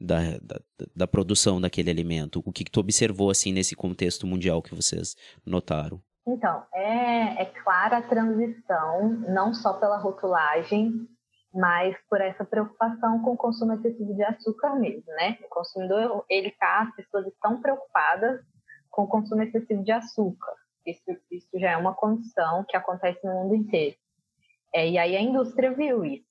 da, 0.00 0.38
da, 0.42 0.60
da 0.96 1.06
produção 1.06 1.60
daquele 1.60 1.90
alimento? 1.90 2.42
O 2.44 2.52
que, 2.52 2.64
que 2.64 2.70
tu 2.70 2.80
observou 2.80 3.30
assim 3.30 3.52
nesse 3.52 3.76
contexto 3.76 4.26
mundial 4.26 4.62
que 4.62 4.74
vocês 4.74 5.16
notaram? 5.44 6.00
Então, 6.26 6.64
é, 6.72 7.42
é 7.42 7.44
clara 7.44 7.98
a 7.98 8.02
transição, 8.02 9.08
não 9.28 9.52
só 9.52 9.74
pela 9.74 9.98
rotulagem, 9.98 11.08
mas 11.52 11.96
por 12.08 12.20
essa 12.20 12.44
preocupação 12.44 13.20
com 13.22 13.32
o 13.32 13.36
consumo 13.36 13.72
excessivo 13.74 14.14
de 14.14 14.22
açúcar 14.22 14.76
mesmo, 14.76 15.06
né? 15.14 15.38
O 15.44 15.48
consumidor, 15.48 16.24
ele 16.28 16.50
tá, 16.52 16.82
as 16.82 16.94
pessoas 16.94 17.26
estão 17.26 17.60
preocupadas 17.60 18.40
com 18.90 19.02
o 19.04 19.08
consumo 19.08 19.42
excessivo 19.42 19.82
de 19.82 19.92
açúcar. 19.92 20.54
Isso, 20.86 21.02
isso 21.30 21.58
já 21.58 21.72
é 21.72 21.76
uma 21.76 21.94
condição 21.94 22.64
que 22.68 22.76
acontece 22.76 23.24
no 23.24 23.34
mundo 23.34 23.54
inteiro. 23.54 23.96
É, 24.72 24.88
e 24.88 24.98
aí 24.98 25.16
a 25.16 25.20
indústria 25.20 25.74
viu 25.74 26.04
isso. 26.04 26.29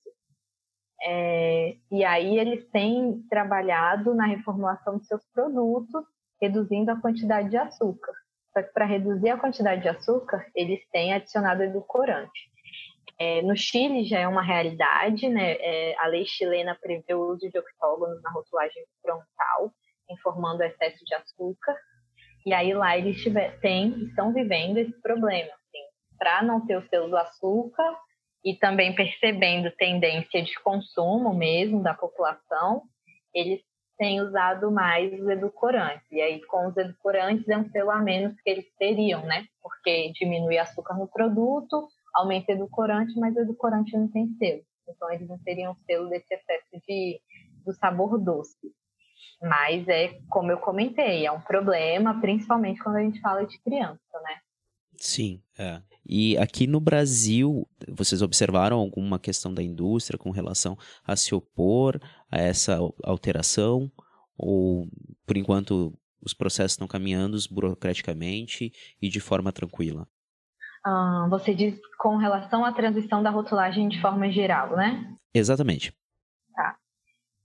É, 1.01 1.75
e 1.91 2.03
aí 2.03 2.37
eles 2.37 2.65
têm 2.71 3.23
trabalhado 3.29 4.13
na 4.13 4.25
reformulação 4.25 4.97
de 4.97 5.05
seus 5.05 5.25
produtos, 5.33 6.03
reduzindo 6.41 6.91
a 6.91 6.99
quantidade 6.99 7.49
de 7.49 7.57
açúcar. 7.57 8.13
Só 8.53 8.63
que 8.63 8.73
para 8.73 8.85
reduzir 8.85 9.29
a 9.29 9.37
quantidade 9.37 9.81
de 9.81 9.89
açúcar, 9.89 10.45
eles 10.55 10.79
têm 10.91 11.13
adicionado 11.13 11.63
edulcorante. 11.63 12.49
É, 13.17 13.41
no 13.41 13.55
Chile 13.55 14.05
já 14.05 14.19
é 14.19 14.27
uma 14.27 14.41
realidade, 14.41 15.27
né? 15.27 15.53
É, 15.59 15.95
a 15.99 16.07
lei 16.07 16.25
chilena 16.25 16.77
prevê 16.81 17.13
o 17.13 17.31
uso 17.31 17.49
de 17.49 17.59
octógonos 17.59 18.21
na 18.21 18.31
rotulagem 18.31 18.83
frontal, 19.01 19.73
informando 20.09 20.59
o 20.59 20.63
excesso 20.63 21.03
de 21.05 21.13
açúcar. 21.15 21.75
E 22.45 22.53
aí 22.53 22.73
lá 22.73 22.97
eles 22.97 23.21
tiver, 23.21 23.59
têm, 23.59 24.05
estão 24.05 24.33
vivendo 24.33 24.77
esse 24.77 25.01
problema, 25.01 25.49
assim, 25.49 25.83
para 26.17 26.41
não 26.43 26.65
ter 26.65 26.77
o 26.77 26.87
selo 26.89 27.09
do 27.09 27.17
açúcar 27.17 27.97
e 28.43 28.55
também 28.55 28.93
percebendo 28.95 29.71
tendência 29.71 30.41
de 30.41 30.53
consumo 30.61 31.33
mesmo 31.33 31.83
da 31.83 31.93
população, 31.93 32.83
eles 33.33 33.61
têm 33.97 34.21
usado 34.21 34.71
mais 34.71 35.11
os 35.13 35.27
edulcorantes. 35.27 36.09
E 36.09 36.21
aí, 36.21 36.41
com 36.45 36.67
os 36.67 36.77
edulcorantes, 36.77 37.47
é 37.49 37.57
um 37.57 37.69
selo 37.69 37.91
a 37.91 37.99
menos 37.99 38.33
que 38.41 38.49
eles 38.49 38.65
teriam, 38.77 39.25
né? 39.25 39.45
Porque 39.61 40.11
diminui 40.13 40.57
açúcar 40.57 40.95
no 40.95 41.07
produto, 41.07 41.87
aumenta 42.15 42.53
edulcorante, 42.53 43.19
mas 43.19 43.35
o 43.35 43.41
edulcorante 43.41 43.95
não 43.97 44.09
tem 44.09 44.29
selo. 44.37 44.61
Então, 44.87 45.11
eles 45.11 45.27
não 45.27 45.37
teriam 45.39 45.75
selo 45.85 46.09
desse 46.09 46.33
excesso 46.33 46.81
de, 46.87 47.19
do 47.65 47.73
sabor 47.73 48.17
doce. 48.17 48.57
Mas 49.41 49.87
é, 49.87 50.17
como 50.29 50.49
eu 50.49 50.57
comentei, 50.57 51.25
é 51.25 51.31
um 51.31 51.41
problema, 51.41 52.19
principalmente 52.21 52.81
quando 52.81 52.95
a 52.95 53.01
gente 53.01 53.19
fala 53.19 53.45
de 53.45 53.61
criança, 53.61 54.19
né? 54.23 54.37
Sim, 54.99 55.41
é. 55.57 55.81
E 56.05 56.37
aqui 56.37 56.67
no 56.67 56.79
Brasil, 56.79 57.67
vocês 57.87 58.21
observaram 58.21 58.77
alguma 58.77 59.19
questão 59.19 59.53
da 59.53 59.61
indústria 59.63 60.17
com 60.17 60.31
relação 60.31 60.77
a 61.05 61.15
se 61.15 61.33
opor 61.33 61.99
a 62.31 62.37
essa 62.37 62.79
alteração? 63.03 63.91
Ou, 64.37 64.87
por 65.25 65.37
enquanto, 65.37 65.93
os 66.21 66.33
processos 66.33 66.71
estão 66.71 66.87
caminhando 66.87 67.37
burocraticamente 67.51 68.71
e 69.01 69.07
de 69.07 69.19
forma 69.19 69.51
tranquila? 69.51 70.07
Ah, 70.83 71.27
você 71.29 71.53
diz 71.53 71.79
com 71.97 72.17
relação 72.17 72.65
à 72.65 72.73
transição 72.73 73.21
da 73.21 73.29
rotulagem 73.29 73.87
de 73.87 74.01
forma 74.01 74.31
geral, 74.31 74.75
né? 74.75 75.15
Exatamente. 75.33 75.93
Tá. 76.53 76.75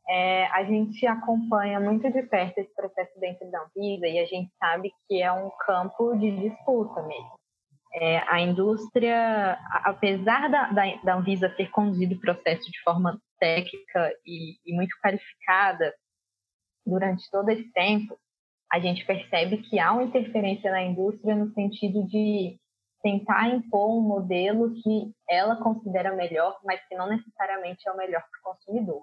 É, 0.09 0.47
a 0.47 0.65
gente 0.65 1.07
acompanha 1.07 1.81
muito 1.81 2.11
de 2.11 2.23
perto 2.23 2.59
esse 2.59 2.75
processo 2.75 3.19
dentro 3.21 3.51
da 3.51 3.63
Anvisa 3.63 4.07
e 4.07 4.19
a 4.19 4.27
gente 4.27 4.51
sabe 4.59 4.93
que 5.09 5.21
é 5.21 5.33
um 5.33 5.51
campo 5.67 6.17
de 6.17 6.31
disputa 6.49 7.03
mesmo. 7.03 7.44
É, 7.97 8.19
a 8.29 8.41
indústria, 8.41 9.57
apesar 9.85 10.51
da, 10.51 10.71
da, 10.73 10.97
da, 10.97 11.15
Anvisa 11.15 11.49
ter 11.49 11.71
conduzido 11.71 12.17
o 12.17 12.21
processo 12.21 12.69
de 12.69 12.83
forma 12.83 13.21
técnica 13.39 14.13
e, 14.27 14.57
e 14.67 14.75
muito 14.75 14.97
qualificada 15.01 15.95
durante 16.85 17.31
todo 17.31 17.49
esse 17.51 17.71
tempo, 17.73 18.19
a 18.73 18.81
gente 18.81 19.07
percebe 19.07 19.59
que 19.59 19.79
há 19.79 19.93
uma 19.93 20.03
interferência 20.03 20.73
na 20.73 20.83
indústria 20.83 21.37
no 21.37 21.53
sentido 21.53 22.05
de 22.07 22.59
tentar 23.01 23.49
impor 23.51 23.99
um 23.99 24.01
modelo 24.01 24.75
que 24.83 25.13
ela 25.29 25.57
considera 25.57 26.17
melhor, 26.17 26.59
mas 26.65 26.81
que 26.89 26.97
não 26.97 27.07
necessariamente 27.07 27.87
é 27.87 27.93
o 27.93 27.97
melhor 27.97 28.23
para 28.23 28.51
o 28.51 28.55
consumidor. 28.55 29.03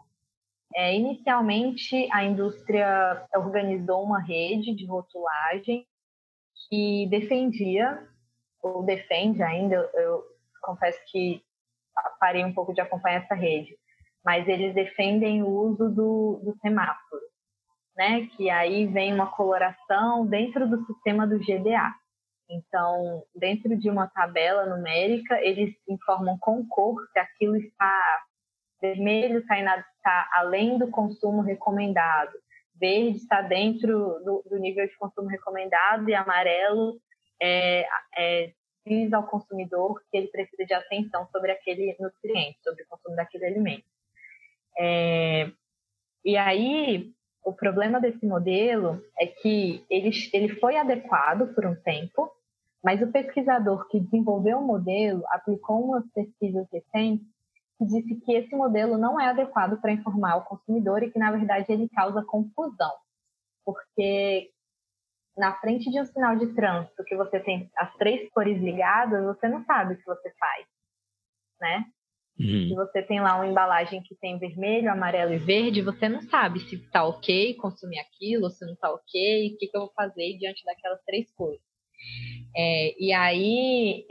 É, 0.75 0.95
inicialmente, 0.95 2.09
a 2.11 2.23
indústria 2.23 3.25
organizou 3.35 4.03
uma 4.03 4.19
rede 4.19 4.73
de 4.73 4.85
rotulagem 4.85 5.85
que 6.67 7.07
defendia, 7.09 8.07
ou 8.61 8.83
defende 8.83 9.41
ainda, 9.41 9.75
eu, 9.93 10.23
confesso 10.61 10.99
que 11.11 11.43
parei 12.19 12.45
um 12.45 12.53
pouco 12.53 12.73
de 12.73 12.81
acompanhar 12.81 13.23
essa 13.23 13.35
rede, 13.35 13.75
mas 14.23 14.47
eles 14.47 14.73
defendem 14.73 15.41
o 15.41 15.49
uso 15.49 15.89
do, 15.89 16.41
do 16.43 16.55
semáforo, 16.61 17.21
né? 17.97 18.27
que 18.35 18.49
aí 18.49 18.85
vem 18.87 19.13
uma 19.13 19.31
coloração 19.31 20.25
dentro 20.25 20.67
do 20.69 20.85
sistema 20.85 21.25
do 21.25 21.39
GDA. 21.39 21.93
Então, 22.49 23.23
dentro 23.33 23.77
de 23.77 23.89
uma 23.89 24.07
tabela 24.07 24.65
numérica, 24.65 25.39
eles 25.41 25.73
informam 25.87 26.37
com 26.39 26.65
cor 26.67 26.95
se 27.11 27.19
aquilo 27.19 27.55
está 27.55 28.23
vermelho, 28.81 29.39
está, 29.39 29.55
está 29.55 30.29
além 30.33 30.77
do 30.77 30.89
consumo 30.89 31.41
recomendado, 31.41 32.33
verde 32.75 33.17
está 33.17 33.41
dentro 33.41 34.19
do, 34.25 34.43
do 34.49 34.57
nível 34.57 34.85
de 34.85 34.97
consumo 34.97 35.29
recomendado 35.29 36.09
e 36.09 36.15
amarelo 36.15 36.99
é, 37.41 37.87
é, 38.17 38.53
diz 38.85 39.11
ao 39.13 39.27
consumidor 39.27 40.01
que 40.09 40.17
ele 40.17 40.27
precisa 40.27 40.65
de 40.65 40.73
atenção 40.73 41.27
sobre 41.31 41.51
aquele 41.51 41.95
nutriente, 41.99 42.59
sobre 42.63 42.83
o 42.83 42.87
consumo 42.87 43.15
daquele 43.15 43.45
alimento. 43.45 43.85
É, 44.77 45.51
e 46.23 46.37
aí, 46.37 47.11
o 47.43 47.51
problema 47.51 47.99
desse 47.99 48.25
modelo 48.25 49.03
é 49.19 49.25
que 49.25 49.83
ele, 49.89 50.11
ele 50.33 50.55
foi 50.59 50.77
adequado 50.77 51.53
por 51.53 51.65
um 51.65 51.75
tempo, 51.75 52.31
mas 52.83 53.01
o 53.01 53.11
pesquisador 53.11 53.87
que 53.87 53.99
desenvolveu 53.99 54.59
o 54.59 54.65
modelo 54.65 55.23
aplicou 55.29 55.83
umas 55.83 56.05
pesquisas 56.11 56.67
recentes 56.71 57.25
que 57.77 57.85
disse 57.85 58.15
que 58.21 58.33
esse 58.33 58.55
modelo 58.55 58.97
não 58.97 59.19
é 59.19 59.27
adequado 59.29 59.79
para 59.81 59.91
informar 59.91 60.37
o 60.37 60.45
consumidor 60.45 61.01
e 61.01 61.09
que, 61.09 61.17
na 61.17 61.31
verdade, 61.31 61.71
ele 61.71 61.89
causa 61.89 62.23
confusão. 62.23 62.91
Porque 63.65 64.50
na 65.37 65.53
frente 65.59 65.89
de 65.89 65.99
um 65.99 66.05
sinal 66.05 66.37
de 66.37 66.53
trânsito 66.53 67.03
que 67.05 67.15
você 67.15 67.39
tem 67.39 67.69
as 67.77 67.93
três 67.95 68.29
cores 68.31 68.61
ligadas, 68.61 69.23
você 69.25 69.47
não 69.47 69.63
sabe 69.65 69.93
o 69.93 69.97
que 69.97 70.05
você 70.05 70.31
faz, 70.37 70.65
né? 71.59 71.85
Uhum. 72.39 72.69
Se 72.69 72.75
você 72.75 73.03
tem 73.03 73.21
lá 73.21 73.35
uma 73.35 73.47
embalagem 73.47 74.01
que 74.01 74.15
tem 74.15 74.39
vermelho, 74.39 74.91
amarelo 74.91 75.33
e 75.33 75.37
verde, 75.37 75.81
você 75.81 76.09
não 76.09 76.21
sabe 76.21 76.59
se 76.61 76.75
está 76.75 77.03
ok 77.05 77.53
consumir 77.55 77.99
aquilo, 77.99 78.49
se 78.49 78.65
não 78.65 78.73
está 78.73 78.91
ok, 78.91 79.53
o 79.53 79.57
que, 79.57 79.67
que 79.67 79.77
eu 79.77 79.81
vou 79.81 79.93
fazer 79.93 80.37
diante 80.37 80.63
daquelas 80.65 81.01
três 81.05 81.31
cores. 81.33 81.61
É, 82.55 82.95
e 82.99 83.13
aí, 83.13 84.05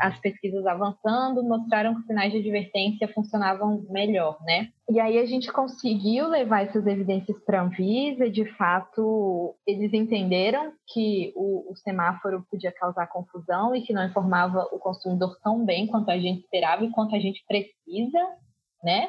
as 0.00 0.18
pesquisas 0.20 0.66
avançando 0.66 1.42
mostraram 1.42 1.94
que 1.94 2.06
sinais 2.06 2.32
de 2.32 2.38
advertência 2.38 3.08
funcionavam 3.08 3.84
melhor, 3.88 4.38
né? 4.42 4.68
E 4.90 5.00
aí 5.00 5.18
a 5.18 5.24
gente 5.24 5.52
conseguiu 5.52 6.28
levar 6.28 6.64
essas 6.64 6.86
evidências 6.86 7.38
para 7.44 7.60
a 7.60 7.64
Anvisa, 7.64 8.28
de 8.28 8.44
fato, 8.56 9.54
eles 9.66 9.92
entenderam 9.92 10.72
que 10.92 11.32
o, 11.36 11.72
o, 11.72 11.76
semáforo 11.76 12.44
podia 12.50 12.72
causar 12.72 13.06
confusão 13.06 13.74
e 13.74 13.82
que 13.82 13.92
não 13.92 14.04
informava 14.04 14.68
o 14.72 14.78
consumidor 14.78 15.38
tão 15.42 15.64
bem 15.64 15.86
quanto 15.86 16.10
a 16.10 16.18
gente 16.18 16.40
esperava 16.40 16.84
e 16.84 16.90
quanto 16.90 17.14
a 17.14 17.18
gente 17.18 17.42
precisa, 17.46 18.18
né? 18.82 19.08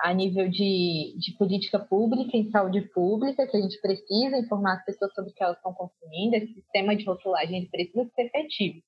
a 0.00 0.12
nível 0.12 0.48
de, 0.48 1.16
de 1.18 1.32
política 1.38 1.78
pública 1.78 2.36
em 2.36 2.50
saúde 2.50 2.82
pública, 2.82 3.46
que 3.46 3.56
a 3.56 3.60
gente 3.60 3.80
precisa 3.80 4.36
informar 4.36 4.74
as 4.74 4.84
pessoas 4.84 5.12
sobre 5.14 5.30
o 5.30 5.34
que 5.34 5.42
elas 5.42 5.56
estão 5.56 5.72
consumindo, 5.72 6.36
esse 6.36 6.52
sistema 6.52 6.94
de 6.94 7.04
rotulagem 7.04 7.68
precisa 7.70 8.04
ser 8.14 8.26
efetivo. 8.26 8.82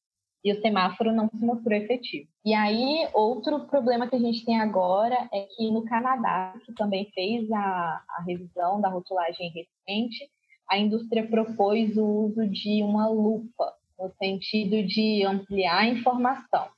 E 0.44 0.52
o 0.52 0.60
semáforo 0.60 1.12
não 1.12 1.28
se 1.28 1.44
mostrou 1.44 1.76
efetivo. 1.76 2.28
E 2.44 2.54
aí, 2.54 3.08
outro 3.12 3.66
problema 3.66 4.08
que 4.08 4.16
a 4.16 4.20
gente 4.20 4.44
tem 4.44 4.60
agora 4.60 5.28
é 5.32 5.42
que 5.42 5.70
no 5.70 5.84
Canadá, 5.84 6.54
que 6.64 6.72
também 6.74 7.10
fez 7.12 7.50
a, 7.50 7.58
a 7.58 8.24
revisão 8.26 8.80
da 8.80 8.88
rotulagem 8.88 9.50
recente, 9.50 10.30
a 10.68 10.78
indústria 10.78 11.26
propôs 11.26 11.96
o 11.96 12.04
uso 12.04 12.46
de 12.46 12.82
uma 12.82 13.08
lupa, 13.08 13.72
no 13.98 14.10
sentido 14.12 14.86
de 14.86 15.24
ampliar 15.24 15.78
a 15.78 15.88
informação. 15.88 16.68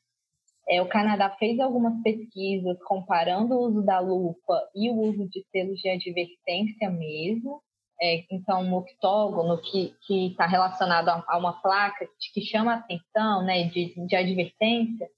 É, 0.68 0.80
o 0.80 0.88
Canadá 0.88 1.28
fez 1.30 1.58
algumas 1.58 2.00
pesquisas 2.02 2.78
comparando 2.84 3.54
o 3.54 3.66
uso 3.66 3.82
da 3.82 3.98
lupa 3.98 4.68
e 4.74 4.88
o 4.88 4.94
uso 5.00 5.28
de 5.28 5.44
selos 5.50 5.80
de 5.80 5.88
advertência 5.88 6.88
mesmo, 6.88 7.60
é, 8.02 8.24
então, 8.30 8.62
um 8.62 8.74
octógono 8.76 9.60
que 9.60 9.94
está 10.08 10.46
relacionado 10.46 11.08
a, 11.10 11.24
a, 11.28 11.38
uma 11.38 11.60
placa 11.60 12.08
que 12.32 12.40
chama 12.40 12.74
atenção, 12.74 13.44
né, 13.44 13.64
de, 13.64 13.94
de 14.06 14.16
advertência, 14.16 15.08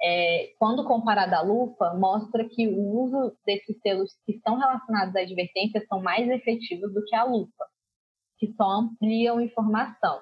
é, 0.00 0.52
quando 0.58 0.84
comparado 0.84 1.34
à 1.34 1.40
lupa, 1.40 1.94
mostra 1.94 2.48
que 2.48 2.68
o 2.68 3.00
uso 3.00 3.36
desses 3.44 3.80
selos 3.80 4.12
que 4.24 4.32
estão 4.32 4.56
relacionados 4.56 5.16
à 5.16 5.20
advertência 5.20 5.84
são 5.88 6.00
mais 6.00 6.28
efetivos 6.28 6.92
do 6.92 7.04
que 7.04 7.16
a 7.16 7.24
lupa, 7.24 7.64
que 8.38 8.52
só 8.52 8.64
ampliam 8.64 9.40
informação. 9.40 10.20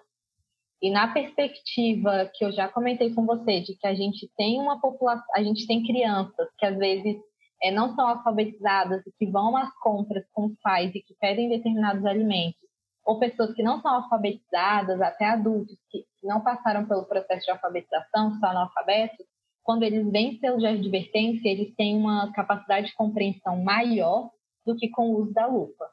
E 0.81 0.91
na 0.91 1.13
perspectiva 1.13 2.31
que 2.35 2.45
eu 2.45 2.53
já 2.53 2.69
comentei 2.69 3.13
com 3.13 3.27
você, 3.27 3.61
de 3.61 3.75
que 3.75 3.87
a 3.87 3.95
gente 3.95 4.31
tem 4.37 4.61
uma 4.61 4.81
população, 4.81 5.27
a 5.35 5.43
gente 5.43 5.67
tem 5.67 5.85
crianças 5.85 6.49
que 6.59 6.67
às 6.67 6.77
vezes 6.77 7.17
é, 7.63 7.71
não 7.71 7.95
são 7.95 8.07
alfabetizadas 8.07 9.03
que 9.19 9.27
vão 9.27 9.57
às 9.57 9.73
compras 9.79 10.25
com 10.33 10.47
os 10.47 10.59
pais 10.61 10.95
e 10.95 11.01
que 11.01 11.15
pedem 11.21 11.49
determinados 11.49 12.05
alimentos, 12.05 12.61
ou 13.05 13.19
pessoas 13.19 13.55
que 13.55 13.63
não 13.63 13.81
são 13.81 13.95
alfabetizadas, 13.95 15.01
até 15.01 15.27
adultos 15.27 15.77
que, 15.91 16.05
não 16.23 16.41
passaram 16.41 16.87
pelo 16.87 17.05
processo 17.05 17.45
de 17.45 17.53
alfabetização, 17.53 18.33
são 18.41 18.51
analfabetos, 18.51 19.25
quando 19.63 19.85
eles 19.85 20.11
veem 20.11 20.39
selo 20.39 20.59
de 20.59 20.67
advertência, 20.67 21.49
eles 21.49 21.75
têm 21.77 21.97
uma 21.97 22.33
capacidade 22.33 22.89
de 22.89 22.95
compreensão 22.95 23.63
maior 23.63 24.31
do 24.65 24.77
que 24.77 24.89
com 24.89 25.11
o 25.11 25.23
uso 25.23 25.33
da 25.33 25.47
lupa. 25.47 25.89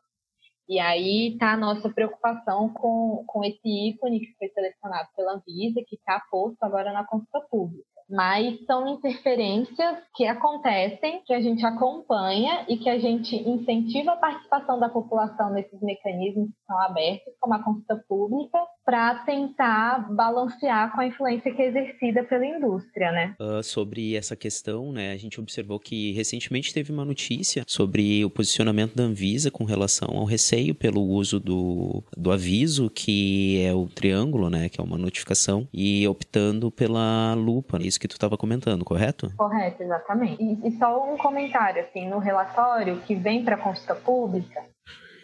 E 0.68 0.80
aí 0.80 1.34
está 1.34 1.54
a 1.54 1.58
nossa 1.58 1.90
preocupação 1.90 2.70
com, 2.70 3.24
com 3.28 3.44
esse 3.44 3.68
ícone 3.68 4.22
que 4.22 4.34
foi 4.38 4.50
selecionado 4.50 5.10
pela 5.16 5.34
Anvisa, 5.34 5.84
que 5.86 5.96
está 5.96 6.20
posto 6.32 6.64
agora 6.64 6.92
na 6.92 7.06
consulta 7.06 7.42
pública 7.42 7.93
mas 8.10 8.64
são 8.66 8.88
interferências 8.88 9.98
que 10.16 10.26
acontecem, 10.26 11.22
que 11.26 11.34
a 11.34 11.42
gente 11.42 11.66
acompanha 11.66 12.66
e 12.68 12.78
que 12.78 12.90
a 12.90 13.00
gente 13.00 13.36
incentiva 13.36 14.12
a 14.12 14.18
participação 14.18 14.80
da 14.80 14.90
população 14.90 15.52
nesses 15.52 15.82
mecanismos 15.82 16.50
que 16.50 16.66
são 16.68 16.80
abertos, 16.80 17.34
como 17.40 17.54
a 17.54 17.64
consulta 17.64 18.04
pública, 18.08 18.60
para 18.86 19.16
tentar 19.26 20.14
balancear 20.14 20.94
com 20.94 21.02
a 21.02 21.08
influência 21.08 21.54
que 21.54 21.62
é 21.62 21.68
exercida 21.68 22.24
pela 22.24 22.46
indústria, 22.46 23.12
né? 23.12 23.36
Uh, 23.40 23.64
sobre 23.64 24.16
essa 24.16 24.36
questão, 24.36 24.92
né, 24.92 25.12
a 25.12 25.18
gente 25.18 25.40
observou 25.40 25.80
que 25.80 26.12
recentemente 26.14 26.74
teve 26.74 26.92
uma 26.92 27.06
notícia 27.06 27.64
sobre 27.68 28.24
o 28.26 28.30
posicionamento 28.30 28.96
da 28.96 29.04
Anvisa 29.04 29.50
com 29.50 29.64
relação 29.64 30.10
ao 30.18 30.26
receio 30.26 30.76
pelo 30.76 31.02
uso 31.02 31.40
do, 31.40 32.04
do 32.16 32.32
aviso, 32.32 32.90
que 32.90 33.62
é 33.64 33.74
o 33.74 33.88
triângulo, 33.88 34.50
né, 34.50 34.70
que 34.70 34.80
é 34.80 34.84
uma 34.84 34.98
notificação, 34.98 35.68
e 35.74 36.08
optando 36.08 36.72
pela 36.72 37.34
lupa. 37.34 37.78
Isso 37.94 38.00
que 38.00 38.08
tu 38.08 38.14
estava 38.14 38.36
comentando, 38.36 38.84
correto? 38.84 39.32
Correto, 39.38 39.84
exatamente. 39.84 40.42
E, 40.42 40.68
e 40.68 40.72
só 40.80 41.14
um 41.14 41.16
comentário, 41.16 41.84
assim, 41.84 42.10
no 42.10 42.18
relatório 42.18 43.00
que 43.02 43.14
vem 43.14 43.46
para 43.46 43.54
a 43.54 43.60
consulta 43.60 43.94
pública, 43.94 44.66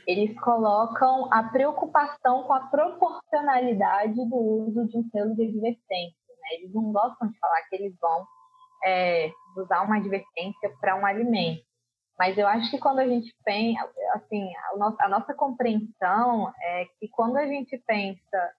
eles 0.06 0.40
colocam 0.40 1.34
a 1.34 1.42
preocupação 1.46 2.44
com 2.44 2.54
a 2.54 2.68
proporcionalidade 2.68 4.24
do 4.30 4.36
uso 4.36 4.88
de 4.88 5.00
um 5.00 5.10
selo 5.10 5.36
de 5.36 5.46
advertência. 5.46 6.14
Né? 6.30 6.60
Eles 6.60 6.72
não 6.72 6.92
gostam 6.92 7.28
de 7.28 7.40
falar 7.40 7.60
que 7.68 7.76
eles 7.76 7.96
vão 8.00 8.24
é, 8.86 9.32
usar 9.58 9.82
uma 9.82 9.98
advertência 9.98 10.72
para 10.80 10.96
um 10.96 11.08
alimento. 11.08 11.64
Mas 12.20 12.38
eu 12.38 12.48
acho 12.48 12.70
que 12.70 12.78
quando 12.78 13.00
a 13.00 13.08
gente 13.08 13.34
pensa, 13.44 13.90
assim, 14.14 14.48
a 14.74 14.78
nossa, 14.78 15.04
a 15.06 15.10
nossa 15.10 15.34
compreensão 15.34 16.54
é 16.62 16.86
que 17.00 17.08
quando 17.08 17.38
a 17.38 17.48
gente 17.48 17.82
pensa 17.88 18.52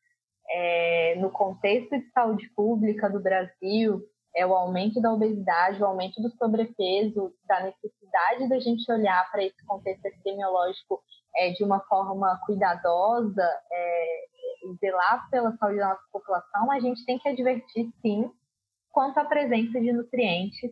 é, 0.51 1.15
no 1.17 1.31
contexto 1.31 1.97
de 1.99 2.11
saúde 2.11 2.49
pública 2.55 3.09
do 3.09 3.21
Brasil, 3.21 4.03
é 4.35 4.47
o 4.47 4.55
aumento 4.55 5.01
da 5.01 5.13
obesidade, 5.13 5.83
o 5.83 5.87
aumento 5.87 6.21
do 6.23 6.31
sobrepeso, 6.37 7.33
da 7.47 7.65
necessidade 7.65 8.49
da 8.49 8.61
gente 8.61 8.91
olhar 8.91 9.29
para 9.31 9.45
esse 9.45 9.65
contexto 9.67 10.05
epidemiológico 10.07 11.03
é, 11.37 11.51
de 11.51 11.65
uma 11.65 11.81
forma 11.81 12.39
cuidadosa, 12.47 13.49
é, 13.73 14.25
zelar 14.81 15.29
pela 15.31 15.57
saúde 15.57 15.79
da 15.79 15.89
nossa 15.89 16.05
população, 16.13 16.71
a 16.71 16.81
gente 16.81 17.05
tem 17.05 17.19
que 17.19 17.29
advertir, 17.29 17.89
sim, 18.03 18.31
quanto 18.91 19.19
à 19.19 19.25
presença 19.25 19.81
de 19.81 19.93
nutrientes 19.93 20.71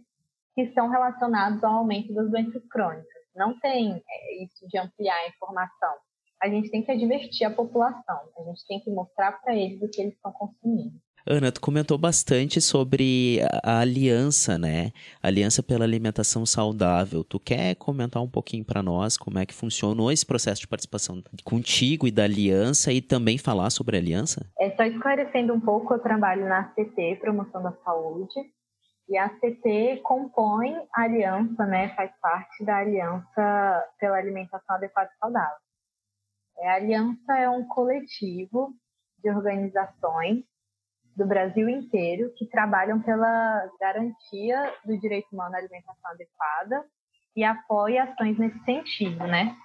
que 0.55 0.73
são 0.73 0.89
relacionados 0.89 1.63
ao 1.63 1.79
aumento 1.79 2.13
das 2.13 2.31
doenças 2.31 2.67
crônicas. 2.69 3.23
Não 3.35 3.59
tem 3.61 4.03
é, 4.09 4.45
isso 4.45 4.67
de 4.69 4.79
ampliar 4.79 5.17
a 5.17 5.29
informação 5.29 5.95
a 6.43 6.49
gente 6.49 6.71
tem 6.71 6.83
que 6.83 6.93
advertir 6.93 7.47
a 7.47 7.51
população, 7.51 8.21
a 8.39 8.43
gente 8.45 8.67
tem 8.67 8.81
que 8.81 8.91
mostrar 8.91 9.33
para 9.41 9.55
eles 9.57 9.81
o 9.83 9.89
que 9.91 10.01
eles 10.01 10.15
estão 10.15 10.33
consumindo. 10.33 10.95
Ana, 11.31 11.53
tu 11.53 11.61
comentou 11.61 11.99
bastante 11.99 12.59
sobre 12.59 13.41
a 13.63 13.81
aliança, 13.81 14.57
né? 14.57 14.93
aliança 15.23 15.63
pela 15.63 15.85
alimentação 15.85 16.47
saudável. 16.47 17.23
Tu 17.23 17.39
quer 17.39 17.75
comentar 17.75 18.23
um 18.23 18.31
pouquinho 18.31 18.65
para 18.65 18.83
nós 18.83 19.19
como 19.19 19.39
é 19.39 19.45
que 19.45 19.53
funcionou 19.53 20.11
esse 20.11 20.25
processo 20.25 20.63
de 20.63 20.69
participação 20.69 21.23
contigo 21.45 22.07
e 22.07 22.11
da 22.11 22.25
aliança 22.25 22.91
e 22.93 23.03
também 23.03 23.37
falar 23.37 23.69
sobre 23.69 23.97
a 23.97 24.01
aliança? 24.01 24.47
É 24.59 24.71
só 24.75 24.85
esclarecendo 24.85 25.53
um 25.53 25.61
pouco, 25.61 25.93
eu 25.93 25.99
trabalho 25.99 26.49
na 26.49 26.65
CT, 26.73 27.19
Promoção 27.21 27.63
da 27.63 27.73
Saúde, 27.85 28.33
e 29.07 29.19
a 29.19 29.29
CT 29.29 30.01
compõe 30.03 30.75
a 30.95 31.03
aliança, 31.03 31.67
né? 31.67 31.89
Faz 31.95 32.11
parte 32.23 32.65
da 32.65 32.77
aliança 32.77 33.85
pela 33.99 34.17
alimentação 34.17 34.77
adequada 34.77 35.11
e 35.15 35.19
saudável. 35.19 35.68
É, 36.61 36.69
a 36.69 36.75
Aliança 36.75 37.39
é 37.39 37.49
um 37.49 37.67
coletivo 37.67 38.75
de 39.23 39.31
organizações 39.31 40.45
do 41.17 41.27
Brasil 41.27 41.69
inteiro 41.69 42.33
que 42.37 42.47
trabalham 42.47 43.01
pela 43.03 43.69
garantia 43.81 44.73
do 44.85 44.99
direito 44.99 45.29
humano 45.33 45.55
à 45.55 45.59
alimentação 45.59 46.11
adequada 46.11 46.85
e 47.35 47.45
apoia 47.45 48.05
ações 48.05 48.39
nesse 48.39 48.59
sentido, 48.65 49.27
né? 49.27 49.57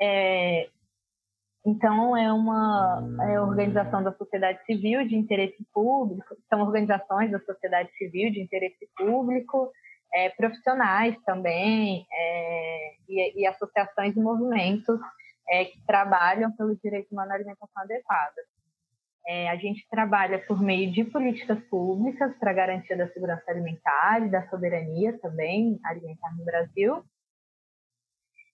É, 0.00 0.68
então, 1.64 2.16
é 2.16 2.32
uma 2.32 3.00
é 3.30 3.40
organização 3.40 4.02
da 4.02 4.12
sociedade 4.12 4.64
civil 4.64 5.06
de 5.06 5.14
interesse 5.16 5.64
público, 5.72 6.34
são 6.48 6.60
organizações 6.60 7.30
da 7.30 7.38
sociedade 7.40 7.88
civil 7.96 8.32
de 8.32 8.40
interesse 8.40 8.88
público, 8.96 9.70
é, 10.12 10.30
profissionais 10.30 11.16
também, 11.24 12.04
é, 12.12 12.94
e, 13.08 13.42
e 13.42 13.46
associações 13.46 14.16
e 14.16 14.20
movimentos 14.20 14.98
é, 15.48 15.64
que 15.64 15.84
trabalham 15.86 16.50
pelo 16.56 16.76
direito 16.76 17.12
humano 17.12 17.32
à 17.32 17.34
alimentação 17.34 17.82
adequada. 17.82 18.42
É, 19.26 19.50
a 19.50 19.56
gente 19.56 19.86
trabalha 19.88 20.38
por 20.46 20.60
meio 20.60 20.90
de 20.90 21.04
políticas 21.04 21.58
públicas 21.68 22.36
para 22.38 22.52
garantia 22.52 22.96
da 22.96 23.08
segurança 23.12 23.44
alimentar 23.48 24.22
e 24.22 24.30
da 24.30 24.48
soberania 24.48 25.18
também 25.20 25.78
alimentar 25.84 26.36
no 26.36 26.44
Brasil. 26.44 27.04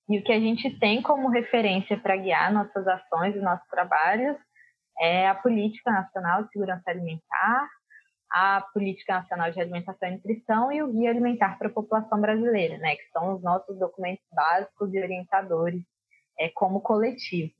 E 0.08 0.18
o 0.18 0.24
que 0.24 0.32
a 0.32 0.40
gente 0.40 0.78
tem 0.78 1.02
como 1.02 1.28
referência 1.28 1.98
para 1.98 2.16
guiar 2.16 2.52
nossas 2.52 2.86
ações 2.86 3.34
e 3.34 3.40
nossos 3.40 3.66
trabalhos 3.68 4.36
é 5.00 5.28
a 5.28 5.34
Política 5.34 5.90
Nacional 5.90 6.44
de 6.44 6.52
Segurança 6.52 6.90
Alimentar, 6.90 7.68
a 8.30 8.60
Política 8.74 9.14
Nacional 9.14 9.50
de 9.50 9.60
Alimentação 9.60 10.08
e 10.08 10.12
Nutrição 10.12 10.72
e 10.72 10.82
o 10.82 10.92
Guia 10.92 11.10
Alimentar 11.10 11.56
para 11.56 11.68
a 11.68 11.72
População 11.72 12.20
Brasileira, 12.20 12.76
né, 12.78 12.96
que 12.96 13.08
são 13.10 13.34
os 13.34 13.42
nossos 13.42 13.78
documentos 13.78 14.24
básicos 14.32 14.92
e 14.92 15.00
orientadores 15.00 15.82
é, 16.38 16.48
como 16.48 16.80
coletivo. 16.80 17.54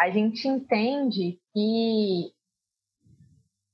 A 0.00 0.10
gente 0.10 0.48
entende 0.48 1.38
que 1.52 2.32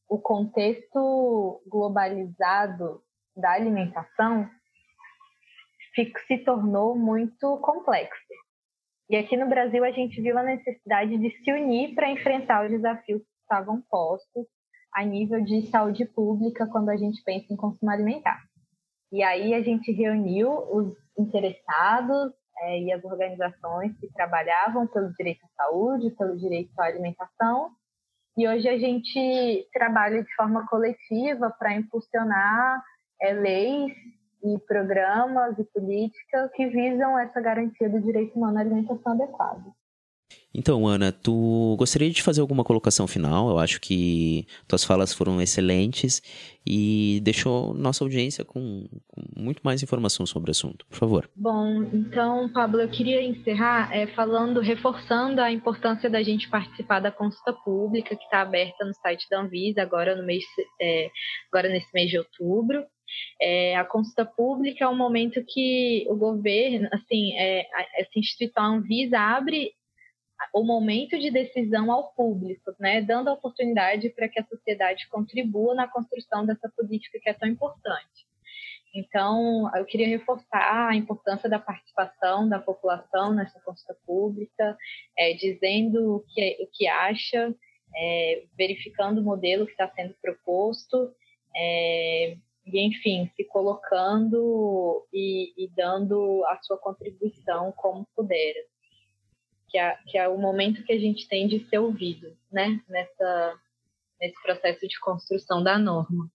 o 0.08 0.18
contexto 0.18 1.62
globalizado 1.66 3.02
da 3.36 3.52
alimentação 3.52 4.48
se 6.26 6.38
tornou 6.38 6.96
muito 6.96 7.58
complexo. 7.58 8.34
E 9.10 9.16
aqui 9.16 9.36
no 9.36 9.48
Brasil 9.48 9.84
a 9.84 9.90
gente 9.90 10.20
viu 10.20 10.36
a 10.38 10.42
necessidade 10.42 11.16
de 11.16 11.30
se 11.42 11.52
unir 11.52 11.94
para 11.94 12.10
enfrentar 12.10 12.64
os 12.64 12.70
desafios 12.70 13.20
que 13.22 13.40
estavam 13.42 13.82
postos 13.88 14.46
a 14.94 15.04
nível 15.04 15.42
de 15.42 15.66
saúde 15.68 16.04
pública 16.04 16.66
quando 16.66 16.90
a 16.90 16.96
gente 16.96 17.22
pensa 17.24 17.52
em 17.52 17.56
consumo 17.56 17.90
alimentar. 17.90 18.38
E 19.10 19.22
aí 19.22 19.54
a 19.54 19.62
gente 19.62 19.90
reuniu 19.92 20.50
os 20.50 20.94
interessados, 21.18 22.32
é, 22.62 22.80
e 22.80 22.92
as 22.92 23.04
organizações 23.04 23.96
que 23.98 24.12
trabalhavam 24.12 24.86
pelo 24.86 25.12
direito 25.14 25.44
à 25.44 25.64
saúde, 25.64 26.10
pelo 26.10 26.36
direito 26.36 26.70
à 26.78 26.84
alimentação. 26.84 27.70
E 28.36 28.48
hoje 28.48 28.68
a 28.68 28.78
gente 28.78 29.68
trabalha 29.72 30.22
de 30.22 30.34
forma 30.34 30.66
coletiva 30.68 31.50
para 31.58 31.74
impulsionar 31.74 32.82
é, 33.20 33.32
leis 33.32 33.92
e 34.44 34.58
programas 34.66 35.58
e 35.58 35.64
políticas 35.64 36.50
que 36.52 36.66
visam 36.68 37.18
essa 37.18 37.40
garantia 37.40 37.88
do 37.88 38.00
direito 38.00 38.36
humano 38.36 38.58
à 38.58 38.60
alimentação 38.60 39.12
adequada. 39.12 39.64
Então, 40.54 40.86
Ana, 40.86 41.12
tu 41.12 41.76
gostaria 41.78 42.10
de 42.10 42.22
fazer 42.22 42.40
alguma 42.40 42.64
colocação 42.64 43.06
final? 43.06 43.50
Eu 43.50 43.58
acho 43.58 43.80
que 43.80 44.46
tuas 44.66 44.82
falas 44.82 45.12
foram 45.12 45.40
excelentes 45.40 46.22
e 46.66 47.20
deixou 47.22 47.74
nossa 47.74 48.02
audiência 48.02 48.44
com, 48.44 48.88
com 49.06 49.22
muito 49.36 49.60
mais 49.62 49.82
informação 49.82 50.24
sobre 50.24 50.50
o 50.50 50.52
assunto. 50.52 50.86
Por 50.86 50.98
favor. 50.98 51.30
Bom, 51.36 51.82
então, 51.92 52.50
Pablo, 52.52 52.80
eu 52.80 52.88
queria 52.88 53.22
encerrar 53.22 53.94
é, 53.94 54.06
falando, 54.08 54.60
reforçando 54.60 55.40
a 55.40 55.52
importância 55.52 56.08
da 56.08 56.22
gente 56.22 56.48
participar 56.48 57.00
da 57.00 57.12
consulta 57.12 57.52
pública 57.52 58.16
que 58.16 58.24
está 58.24 58.40
aberta 58.40 58.84
no 58.84 58.94
site 58.94 59.26
da 59.30 59.40
Anvisa 59.40 59.82
agora 59.82 60.16
no 60.16 60.24
mês, 60.24 60.44
é, 60.80 61.10
agora 61.52 61.68
nesse 61.68 61.88
mês 61.92 62.10
de 62.10 62.18
outubro. 62.18 62.82
É, 63.40 63.76
a 63.76 63.84
consulta 63.84 64.24
pública 64.24 64.84
é 64.84 64.88
um 64.88 64.96
momento 64.96 65.42
que 65.46 66.06
o 66.08 66.16
governo, 66.16 66.88
assim, 66.92 67.34
é, 67.36 67.66
essa 67.98 68.18
instituição 68.18 68.76
Anvisa 68.76 69.18
abre 69.18 69.72
o 70.54 70.62
momento 70.62 71.18
de 71.18 71.30
decisão 71.30 71.90
ao 71.92 72.12
público, 72.12 72.74
né, 72.78 73.00
dando 73.00 73.28
a 73.28 73.32
oportunidade 73.32 74.08
para 74.10 74.28
que 74.28 74.40
a 74.40 74.46
sociedade 74.46 75.08
contribua 75.08 75.74
na 75.74 75.88
construção 75.88 76.46
dessa 76.46 76.68
política 76.76 77.18
que 77.20 77.28
é 77.28 77.34
tão 77.34 77.48
importante. 77.48 78.26
Então, 78.94 79.70
eu 79.76 79.84
queria 79.84 80.08
reforçar 80.08 80.88
a 80.88 80.96
importância 80.96 81.48
da 81.48 81.58
participação 81.58 82.48
da 82.48 82.58
população 82.58 83.34
nessa 83.34 83.60
consulta 83.60 83.96
pública, 84.06 84.76
é, 85.16 85.34
dizendo 85.34 86.16
o 86.16 86.20
que, 86.20 86.58
o 86.60 86.66
que 86.72 86.86
acha, 86.86 87.54
é, 87.94 88.44
verificando 88.56 89.18
o 89.18 89.24
modelo 89.24 89.66
que 89.66 89.72
está 89.72 89.88
sendo 89.90 90.14
proposto, 90.22 91.12
é, 91.54 92.36
e, 92.66 92.86
enfim, 92.86 93.30
se 93.36 93.44
colocando 93.44 95.06
e, 95.12 95.52
e, 95.56 95.68
dando 95.74 96.44
a 96.46 96.58
sua 96.62 96.78
contribuição 96.78 97.72
como 97.72 98.06
puder 98.14 98.54
que 99.68 99.78
é, 99.78 99.96
que 100.06 100.18
é 100.18 100.28
o 100.28 100.38
momento 100.38 100.82
que 100.82 100.92
a 100.92 100.98
gente 100.98 101.28
tem 101.28 101.46
de 101.46 101.60
ser 101.68 101.78
ouvido, 101.78 102.36
né, 102.50 102.80
nessa, 102.88 103.58
nesse 104.20 104.42
processo 104.42 104.86
de 104.86 104.98
construção 105.00 105.62
da 105.62 105.78
norma. 105.78 106.30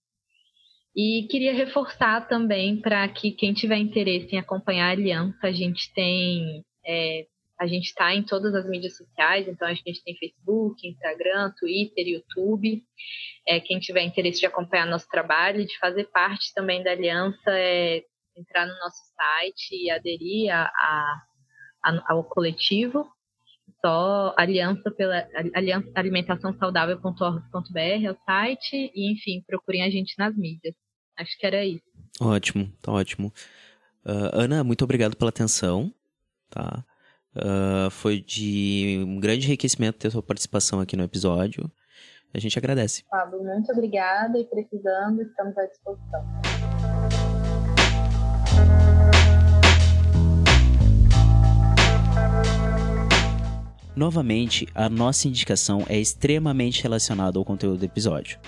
E 0.96 1.28
queria 1.30 1.54
reforçar 1.54 2.28
também 2.28 2.80
para 2.80 3.08
que 3.10 3.32
quem 3.32 3.54
tiver 3.54 3.78
interesse 3.78 4.36
em 4.36 4.40
acompanhar 4.40 4.90
a 4.90 4.92
aliança, 4.92 5.48
a 5.48 5.52
gente 5.52 5.92
tem, 5.92 6.64
é, 6.86 7.26
a 7.60 7.66
gente 7.66 7.86
está 7.86 8.14
em 8.14 8.22
todas 8.22 8.54
as 8.54 8.70
mídias 8.70 8.96
sociais, 8.98 9.48
então 9.48 9.68
a 9.68 9.74
gente 9.74 10.04
tem 10.04 10.16
Facebook, 10.16 10.88
Instagram, 10.88 11.52
Twitter, 11.60 12.08
YouTube. 12.08 12.84
É, 13.48 13.60
quem 13.60 13.80
tiver 13.80 14.04
interesse 14.04 14.42
de 14.42 14.46
acompanhar 14.46 14.86
nosso 14.86 15.08
trabalho, 15.10 15.66
de 15.66 15.78
fazer 15.80 16.06
parte 16.12 16.54
também 16.54 16.84
da 16.84 16.92
aliança, 16.92 17.50
é 17.50 18.04
entrar 18.38 18.68
no 18.68 18.78
nosso 18.78 19.02
site 19.16 19.72
e 19.72 19.90
aderir 19.90 20.54
a, 20.54 20.66
a, 20.66 21.22
a, 21.86 22.14
ao 22.14 22.24
coletivo 22.24 23.13
só 23.84 24.34
aliança 24.38 24.90
pela 24.92 25.28
aliança 25.54 25.90
alimentação 25.96 26.56
saudável.org.br 26.58 27.80
é 27.80 28.12
o 28.12 28.18
site 28.26 28.92
e 28.96 29.12
enfim 29.12 29.44
procurem 29.46 29.84
a 29.84 29.90
gente 29.90 30.16
nas 30.18 30.36
mídias. 30.36 30.74
Acho 31.18 31.38
que 31.38 31.46
era 31.46 31.66
isso. 31.66 31.84
Ótimo 32.22 32.72
tá 32.82 32.92
ótimo. 32.92 33.34
Uh, 34.06 34.30
Ana 34.34 34.64
muito 34.64 34.84
obrigado 34.84 35.16
pela 35.16 35.30
atenção 35.30 35.94
tá? 36.50 36.86
Uh, 37.36 37.90
foi 37.90 38.22
de 38.22 39.04
um 39.06 39.20
grande 39.20 39.48
enriquecimento 39.48 39.98
ter 39.98 40.12
sua 40.12 40.22
participação 40.22 40.80
aqui 40.80 40.96
no 40.96 41.04
episódio. 41.04 41.70
A 42.34 42.40
gente 42.40 42.58
agradece. 42.58 43.04
Pablo 43.10 43.44
muito 43.44 43.72
obrigada 43.72 44.38
e 44.40 44.46
precisando 44.46 45.22
estamos 45.22 45.58
à 45.58 45.66
disposição 45.66 46.93
Novamente, 53.96 54.68
a 54.74 54.90
nossa 54.90 55.28
indicação 55.28 55.86
é 55.88 56.00
extremamente 56.00 56.82
relacionada 56.82 57.38
ao 57.38 57.46
conteúdo 57.46 57.80
do 57.80 57.86
episódio. 57.86 58.40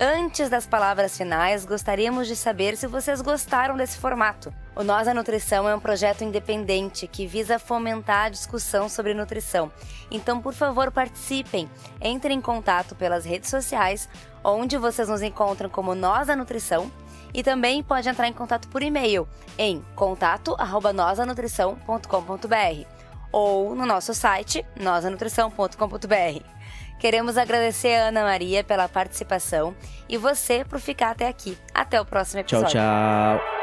Antes 0.00 0.48
das 0.48 0.64
palavras 0.64 1.18
finais, 1.18 1.66
gostaríamos 1.66 2.28
de 2.28 2.36
saber 2.36 2.76
se 2.76 2.86
vocês 2.86 3.20
gostaram 3.20 3.76
desse 3.76 3.98
formato. 3.98 4.54
O 4.78 4.84
Nós 4.84 5.06
da 5.06 5.12
Nutrição 5.12 5.68
é 5.68 5.74
um 5.74 5.80
projeto 5.80 6.22
independente 6.22 7.08
que 7.08 7.26
visa 7.26 7.58
fomentar 7.58 8.26
a 8.26 8.28
discussão 8.28 8.88
sobre 8.88 9.12
nutrição. 9.12 9.72
Então, 10.08 10.40
por 10.40 10.54
favor, 10.54 10.92
participem. 10.92 11.68
Entrem 12.00 12.38
em 12.38 12.40
contato 12.40 12.94
pelas 12.94 13.24
redes 13.24 13.50
sociais, 13.50 14.08
onde 14.44 14.78
vocês 14.78 15.08
nos 15.08 15.20
encontram 15.20 15.68
como 15.68 15.96
Nós 15.96 16.28
da 16.28 16.36
Nutrição, 16.36 16.92
e 17.34 17.42
também 17.42 17.82
pode 17.82 18.08
entrar 18.08 18.28
em 18.28 18.32
contato 18.32 18.68
por 18.68 18.80
e-mail 18.80 19.26
em 19.58 19.84
contato@nosanutrição.com.br 19.96 22.86
ou 23.32 23.74
no 23.74 23.84
nosso 23.84 24.14
site 24.14 24.64
nosanutrição.com.br. 24.78 26.44
Queremos 27.00 27.36
agradecer 27.36 27.96
a 27.96 28.08
Ana 28.08 28.22
Maria 28.22 28.62
pela 28.62 28.88
participação 28.88 29.74
e 30.08 30.16
você 30.16 30.64
por 30.64 30.78
ficar 30.78 31.10
até 31.10 31.26
aqui. 31.26 31.58
Até 31.74 32.00
o 32.00 32.04
próximo 32.04 32.42
episódio. 32.42 32.68
Tchau, 32.68 33.38
tchau. 33.38 33.57